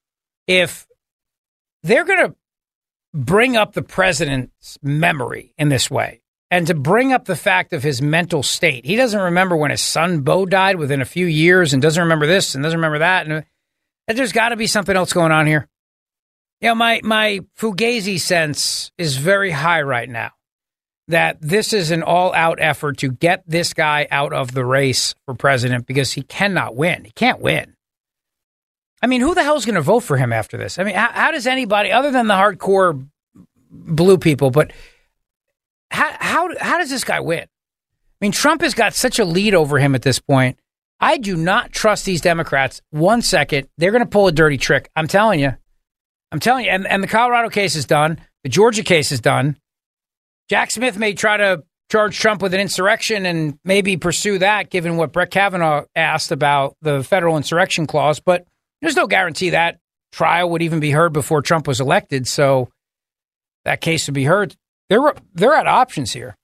if 0.47 0.87
they're 1.83 2.05
going 2.05 2.27
to 2.27 2.35
bring 3.17 3.57
up 3.57 3.73
the 3.73 3.81
president's 3.81 4.77
memory 4.81 5.53
in 5.57 5.69
this 5.69 5.89
way 5.89 6.21
and 6.51 6.67
to 6.67 6.73
bring 6.73 7.11
up 7.11 7.25
the 7.25 7.35
fact 7.35 7.73
of 7.73 7.83
his 7.83 8.01
mental 8.01 8.43
state. 8.43 8.85
He 8.85 8.95
doesn't 8.95 9.19
remember 9.19 9.57
when 9.57 9.71
his 9.71 9.81
son 9.81 10.21
Beau 10.21 10.45
died 10.45 10.77
within 10.77 11.01
a 11.01 11.05
few 11.05 11.25
years 11.25 11.73
and 11.73 11.81
doesn't 11.81 12.01
remember 12.01 12.27
this 12.27 12.55
and 12.55 12.63
doesn't 12.63 12.77
remember 12.77 12.99
that. 12.99 13.27
And 13.27 13.43
there's 14.07 14.31
got 14.31 14.49
to 14.49 14.55
be 14.55 14.67
something 14.67 14.95
else 14.95 15.11
going 15.11 15.31
on 15.31 15.47
here. 15.47 15.67
You 16.61 16.69
know, 16.69 16.75
my, 16.75 17.01
my 17.03 17.41
Fugazi 17.57 18.19
sense 18.19 18.91
is 18.97 19.17
very 19.17 19.51
high 19.51 19.81
right 19.81 20.09
now 20.09 20.31
that 21.07 21.37
this 21.41 21.73
is 21.73 21.91
an 21.91 22.03
all 22.03 22.33
out 22.33 22.59
effort 22.59 22.97
to 22.97 23.11
get 23.11 23.43
this 23.47 23.73
guy 23.73 24.07
out 24.11 24.33
of 24.33 24.53
the 24.53 24.65
race 24.65 25.15
for 25.25 25.33
president 25.33 25.87
because 25.87 26.13
he 26.13 26.21
cannot 26.21 26.75
win. 26.75 27.05
He 27.05 27.11
can't 27.11 27.39
win. 27.39 27.76
I 29.01 29.07
mean, 29.07 29.21
who 29.21 29.35
the 29.35 29.43
hell's 29.43 29.65
going 29.65 29.75
to 29.75 29.81
vote 29.81 30.01
for 30.01 30.17
him 30.17 30.33
after 30.33 30.57
this? 30.57 30.79
I 30.79 30.83
mean, 30.83 30.95
how, 30.95 31.11
how 31.11 31.31
does 31.31 31.45
anybody, 31.47 31.91
other 31.91 32.11
than 32.11 32.27
the 32.27 32.33
hardcore 32.33 33.07
blue 33.69 34.17
people, 34.17 34.49
but 34.49 34.71
how, 35.91 36.15
how, 36.19 36.49
how 36.59 36.77
does 36.77 36.89
this 36.89 37.03
guy 37.03 37.19
win? 37.19 37.43
I 37.43 37.45
mean, 38.21 38.31
Trump 38.31 38.61
has 38.61 38.73
got 38.73 38.93
such 38.93 39.19
a 39.19 39.25
lead 39.25 39.53
over 39.53 39.77
him 39.77 39.93
at 39.93 40.01
this 40.01 40.19
point. 40.19 40.59
I 40.99 41.17
do 41.17 41.35
not 41.37 41.71
trust 41.71 42.05
these 42.05 42.21
Democrats 42.21 42.81
one 42.89 43.21
second. 43.21 43.69
They're 43.77 43.91
going 43.91 44.03
to 44.03 44.09
pull 44.09 44.27
a 44.27 44.31
dirty 44.31 44.57
trick. 44.57 44.89
I'm 44.95 45.07
telling 45.07 45.39
you. 45.39 45.53
I'm 46.31 46.39
telling 46.39 46.65
you. 46.65 46.71
And, 46.71 46.87
and 46.87 47.03
the 47.03 47.07
Colorado 47.07 47.49
case 47.49 47.75
is 47.75 47.85
done. 47.85 48.19
The 48.43 48.49
Georgia 48.49 48.83
case 48.83 49.11
is 49.11 49.21
done. 49.21 49.57
Jack 50.49 50.71
Smith 50.71 50.97
may 50.97 51.13
try 51.13 51.37
to 51.37 51.63
charge 51.91 52.17
Trump 52.17 52.41
with 52.41 52.53
an 52.53 52.59
insurrection 52.59 53.25
and 53.25 53.59
maybe 53.63 53.95
pursue 53.95 54.39
that, 54.39 54.71
given 54.71 54.97
what 54.97 55.11
Brett 55.11 55.29
Kavanaugh 55.29 55.85
asked 55.95 56.31
about 56.31 56.75
the 56.81 57.03
federal 57.03 57.37
insurrection 57.37 57.85
clause. 57.85 58.19
But 58.19 58.47
there's 58.81 58.95
no 58.95 59.07
guarantee 59.07 59.51
that 59.51 59.79
trial 60.11 60.49
would 60.51 60.61
even 60.61 60.79
be 60.79 60.91
heard 60.91 61.13
before 61.13 61.41
Trump 61.41 61.67
was 61.67 61.79
elected. 61.79 62.27
So 62.27 62.69
that 63.65 63.81
case 63.81 64.07
would 64.07 64.13
be 64.13 64.25
heard. 64.25 64.55
They're 64.89 65.13
they're 65.33 65.53
at 65.53 65.67
options 65.67 66.13
here. 66.13 66.35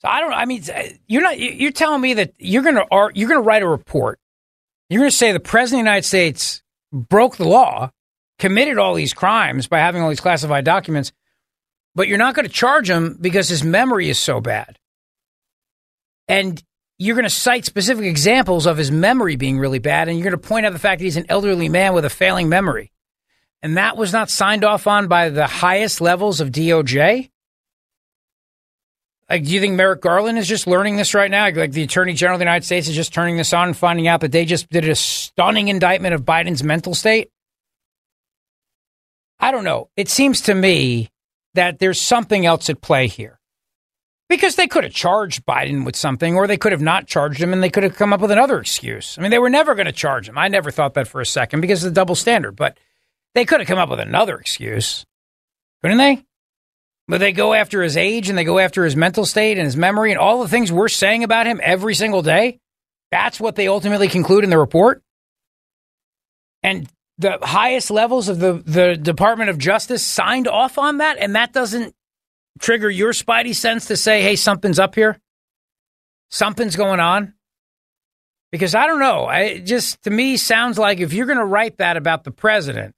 So 0.00 0.08
I 0.08 0.20
don't. 0.20 0.32
I 0.32 0.44
mean, 0.44 0.62
you're 1.06 1.22
not. 1.22 1.38
You're 1.38 1.72
telling 1.72 2.00
me 2.00 2.14
that 2.14 2.32
you're 2.38 2.62
gonna 2.62 2.86
you're 3.14 3.28
gonna 3.28 3.40
write 3.40 3.62
a 3.62 3.68
report. 3.68 4.18
You're 4.88 5.00
gonna 5.00 5.10
say 5.10 5.32
the 5.32 5.40
president 5.40 5.80
of 5.80 5.84
the 5.84 5.90
United 5.90 6.06
States 6.06 6.62
broke 6.92 7.36
the 7.36 7.48
law, 7.48 7.90
committed 8.38 8.78
all 8.78 8.94
these 8.94 9.12
crimes 9.12 9.66
by 9.66 9.78
having 9.78 10.02
all 10.02 10.08
these 10.08 10.20
classified 10.20 10.64
documents, 10.64 11.12
but 11.94 12.08
you're 12.08 12.18
not 12.18 12.34
going 12.34 12.46
to 12.46 12.52
charge 12.52 12.88
him 12.88 13.18
because 13.20 13.48
his 13.48 13.64
memory 13.64 14.08
is 14.08 14.18
so 14.18 14.40
bad. 14.40 14.78
And 16.28 16.62
you're 16.98 17.16
going 17.16 17.24
to 17.24 17.30
cite 17.30 17.64
specific 17.64 18.04
examples 18.04 18.66
of 18.66 18.76
his 18.76 18.90
memory 18.90 19.36
being 19.36 19.58
really 19.58 19.78
bad, 19.78 20.08
and 20.08 20.16
you're 20.16 20.30
going 20.30 20.40
to 20.40 20.48
point 20.48 20.66
out 20.66 20.72
the 20.72 20.78
fact 20.78 21.00
that 21.00 21.04
he's 21.04 21.16
an 21.16 21.26
elderly 21.28 21.68
man 21.68 21.94
with 21.94 22.04
a 22.04 22.10
failing 22.10 22.48
memory. 22.48 22.92
And 23.62 23.76
that 23.76 23.96
was 23.96 24.12
not 24.12 24.30
signed 24.30 24.64
off 24.64 24.86
on 24.86 25.08
by 25.08 25.30
the 25.30 25.46
highest 25.46 26.00
levels 26.00 26.40
of 26.40 26.50
DOJ? 26.50 27.30
Like, 29.28 29.44
do 29.44 29.50
you 29.50 29.60
think 29.60 29.74
Merrick 29.74 30.02
Garland 30.02 30.38
is 30.38 30.46
just 30.46 30.66
learning 30.66 30.96
this 30.96 31.14
right 31.14 31.30
now? 31.30 31.50
Like, 31.50 31.72
the 31.72 31.82
Attorney 31.82 32.12
General 32.12 32.36
of 32.36 32.40
the 32.40 32.44
United 32.44 32.66
States 32.66 32.88
is 32.88 32.94
just 32.94 33.14
turning 33.14 33.38
this 33.38 33.54
on 33.54 33.68
and 33.68 33.76
finding 33.76 34.06
out 34.06 34.20
that 34.20 34.32
they 34.32 34.44
just 34.44 34.68
did 34.68 34.86
a 34.86 34.94
stunning 34.94 35.68
indictment 35.68 36.14
of 36.14 36.22
Biden's 36.22 36.62
mental 36.62 36.94
state? 36.94 37.30
I 39.40 39.50
don't 39.50 39.64
know. 39.64 39.88
It 39.96 40.08
seems 40.08 40.42
to 40.42 40.54
me 40.54 41.10
that 41.54 41.78
there's 41.78 42.00
something 42.00 42.44
else 42.44 42.68
at 42.68 42.82
play 42.82 43.08
here. 43.08 43.40
Because 44.28 44.56
they 44.56 44.66
could 44.66 44.84
have 44.84 44.92
charged 44.92 45.44
Biden 45.44 45.84
with 45.84 45.96
something, 45.96 46.34
or 46.34 46.46
they 46.46 46.56
could 46.56 46.72
have 46.72 46.80
not 46.80 47.06
charged 47.06 47.40
him, 47.40 47.52
and 47.52 47.62
they 47.62 47.68
could 47.70 47.82
have 47.82 47.96
come 47.96 48.12
up 48.12 48.20
with 48.20 48.30
another 48.30 48.58
excuse. 48.58 49.18
I 49.18 49.22
mean, 49.22 49.30
they 49.30 49.38
were 49.38 49.50
never 49.50 49.74
going 49.74 49.86
to 49.86 49.92
charge 49.92 50.28
him. 50.28 50.38
I 50.38 50.48
never 50.48 50.70
thought 50.70 50.94
that 50.94 51.08
for 51.08 51.20
a 51.20 51.26
second 51.26 51.60
because 51.60 51.84
of 51.84 51.90
the 51.90 51.94
double 51.94 52.14
standard, 52.14 52.56
but 52.56 52.78
they 53.34 53.44
could 53.44 53.60
have 53.60 53.68
come 53.68 53.78
up 53.78 53.90
with 53.90 54.00
another 54.00 54.38
excuse, 54.38 55.04
couldn't 55.82 55.98
they? 55.98 56.24
But 57.06 57.18
they 57.18 57.32
go 57.32 57.52
after 57.52 57.82
his 57.82 57.96
age 57.96 58.30
and 58.30 58.38
they 58.38 58.44
go 58.44 58.58
after 58.58 58.84
his 58.84 58.96
mental 58.96 59.26
state 59.26 59.58
and 59.58 59.66
his 59.66 59.76
memory 59.76 60.10
and 60.10 60.18
all 60.18 60.40
the 60.40 60.48
things 60.48 60.72
we're 60.72 60.88
saying 60.88 61.22
about 61.22 61.46
him 61.46 61.60
every 61.62 61.94
single 61.94 62.22
day. 62.22 62.60
That's 63.10 63.38
what 63.38 63.56
they 63.56 63.68
ultimately 63.68 64.08
conclude 64.08 64.42
in 64.42 64.50
the 64.50 64.58
report. 64.58 65.02
And 66.62 66.88
the 67.18 67.38
highest 67.42 67.90
levels 67.90 68.28
of 68.28 68.38
the, 68.38 68.54
the 68.54 68.96
Department 68.96 69.50
of 69.50 69.58
Justice 69.58 70.02
signed 70.02 70.48
off 70.48 70.78
on 70.78 70.98
that, 70.98 71.18
and 71.18 71.36
that 71.36 71.52
doesn't 71.52 71.94
trigger 72.60 72.90
your 72.90 73.12
spidey 73.12 73.54
sense 73.54 73.86
to 73.86 73.96
say, 73.96 74.22
hey, 74.22 74.36
something's 74.36 74.78
up 74.78 74.94
here? 74.94 75.18
Something's 76.30 76.76
going 76.76 77.00
on? 77.00 77.34
Because 78.52 78.74
I 78.74 78.86
don't 78.86 79.00
know. 79.00 79.24
I, 79.24 79.40
it 79.40 79.60
just, 79.66 80.02
to 80.04 80.10
me, 80.10 80.36
sounds 80.36 80.78
like 80.78 81.00
if 81.00 81.12
you're 81.12 81.26
going 81.26 81.38
to 81.38 81.44
write 81.44 81.78
that 81.78 81.96
about 81.96 82.24
the 82.24 82.30
president, 82.30 82.94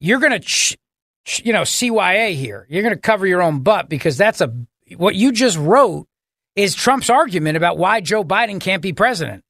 you're 0.00 0.18
going 0.18 0.32
to, 0.32 0.40
ch- 0.40 0.76
ch- 1.24 1.44
you 1.44 1.52
know, 1.52 1.62
CYA 1.62 2.34
here. 2.34 2.66
You're 2.68 2.82
going 2.82 2.94
to 2.94 3.00
cover 3.00 3.26
your 3.26 3.42
own 3.42 3.60
butt 3.60 3.88
because 3.88 4.16
that's 4.16 4.40
a, 4.40 4.52
what 4.96 5.14
you 5.14 5.32
just 5.32 5.56
wrote 5.56 6.08
is 6.56 6.74
Trump's 6.74 7.10
argument 7.10 7.56
about 7.56 7.78
why 7.78 8.00
Joe 8.00 8.24
Biden 8.24 8.60
can't 8.60 8.82
be 8.82 8.92
president. 8.92 9.44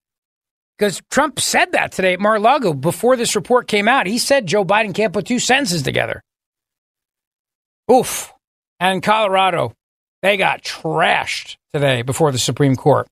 Because 0.78 1.02
Trump 1.10 1.40
said 1.40 1.72
that 1.72 1.92
today 1.92 2.14
at 2.14 2.20
Mar-a-Lago 2.20 2.72
before 2.72 3.16
this 3.16 3.36
report 3.36 3.68
came 3.68 3.88
out. 3.88 4.06
He 4.06 4.18
said 4.18 4.46
Joe 4.46 4.64
Biden 4.64 4.94
can't 4.94 5.12
put 5.12 5.26
two 5.26 5.38
sentences 5.38 5.82
together. 5.82 6.22
Oof. 7.90 8.32
And 8.80 9.02
Colorado, 9.02 9.74
they 10.22 10.38
got 10.38 10.62
trashed 10.62 11.56
today 11.72 12.02
before 12.02 12.32
the 12.32 12.38
Supreme 12.38 12.76
Court. 12.76 13.06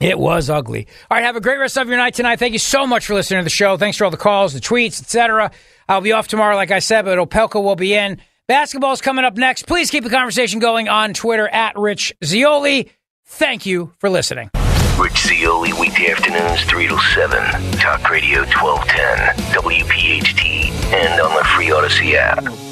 It 0.00 0.18
was 0.18 0.48
ugly. 0.48 0.86
All 1.10 1.16
right, 1.16 1.24
have 1.24 1.36
a 1.36 1.40
great 1.40 1.58
rest 1.58 1.76
of 1.76 1.88
your 1.88 1.96
night 1.96 2.14
tonight. 2.14 2.38
Thank 2.38 2.54
you 2.54 2.58
so 2.58 2.86
much 2.86 3.06
for 3.06 3.14
listening 3.14 3.40
to 3.40 3.44
the 3.44 3.50
show. 3.50 3.76
Thanks 3.76 3.96
for 3.96 4.04
all 4.04 4.10
the 4.10 4.16
calls, 4.16 4.52
the 4.52 4.60
tweets, 4.60 5.00
etc. 5.00 5.50
I'll 5.88 6.00
be 6.00 6.12
off 6.12 6.28
tomorrow, 6.28 6.56
like 6.56 6.70
I 6.70 6.78
said, 6.78 7.04
but 7.04 7.18
Opelka 7.18 7.62
will 7.62 7.76
be 7.76 7.94
in. 7.94 8.20
Basketball's 8.48 9.00
coming 9.00 9.24
up 9.24 9.36
next. 9.36 9.66
Please 9.66 9.90
keep 9.90 10.02
the 10.02 10.10
conversation 10.10 10.58
going 10.58 10.88
on 10.88 11.14
Twitter 11.14 11.48
at 11.48 11.78
Rich 11.78 12.14
Zeoli. 12.24 12.90
Thank 13.26 13.64
you 13.66 13.92
for 13.98 14.10
listening. 14.10 14.50
Rich 14.98 15.18
Zeoli, 15.18 15.72
weekday 15.72 16.10
afternoons, 16.10 16.62
3 16.64 16.88
to 16.88 16.98
7. 16.98 17.72
Talk 17.78 18.10
Radio 18.10 18.40
1210, 18.40 19.36
WPHT, 19.62 20.70
and 20.92 21.20
on 21.20 21.34
the 21.36 21.44
free 21.44 21.70
Odyssey 21.70 22.16
app. 22.16 22.71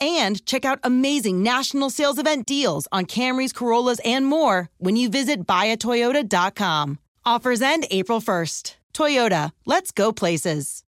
and 0.00 0.44
check 0.46 0.64
out 0.64 0.80
amazing 0.82 1.42
national 1.42 1.90
sales 1.90 2.18
event 2.18 2.46
deals 2.46 2.88
on 2.90 3.06
Camrys, 3.06 3.54
Corollas, 3.54 4.00
and 4.04 4.26
more 4.26 4.70
when 4.78 4.96
you 4.96 5.08
visit 5.08 5.46
buyatoyota.com. 5.46 6.98
Offers 7.24 7.62
end 7.62 7.86
April 7.90 8.20
1st. 8.20 8.76
Toyota, 8.94 9.52
let's 9.66 9.90
go 9.90 10.12
places. 10.12 10.84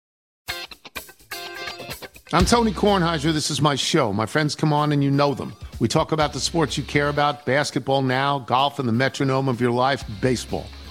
I'm 2.33 2.45
Tony 2.45 2.71
Kornheiser. 2.71 3.33
This 3.33 3.51
is 3.51 3.61
my 3.61 3.75
show. 3.75 4.13
My 4.13 4.25
friends 4.25 4.55
come 4.55 4.73
on 4.73 4.93
and 4.93 5.03
you 5.03 5.11
know 5.11 5.35
them. 5.35 5.53
We 5.81 5.89
talk 5.89 6.13
about 6.13 6.33
the 6.33 6.39
sports 6.39 6.79
you 6.79 6.85
care 6.85 7.09
about 7.09 7.45
basketball 7.45 8.03
now, 8.03 8.39
golf, 8.39 8.79
and 8.79 8.89
the 8.89 8.93
metronome 8.93 9.49
of 9.49 9.61
your 9.61 9.73
life, 9.73 10.05
baseball. 10.21 10.67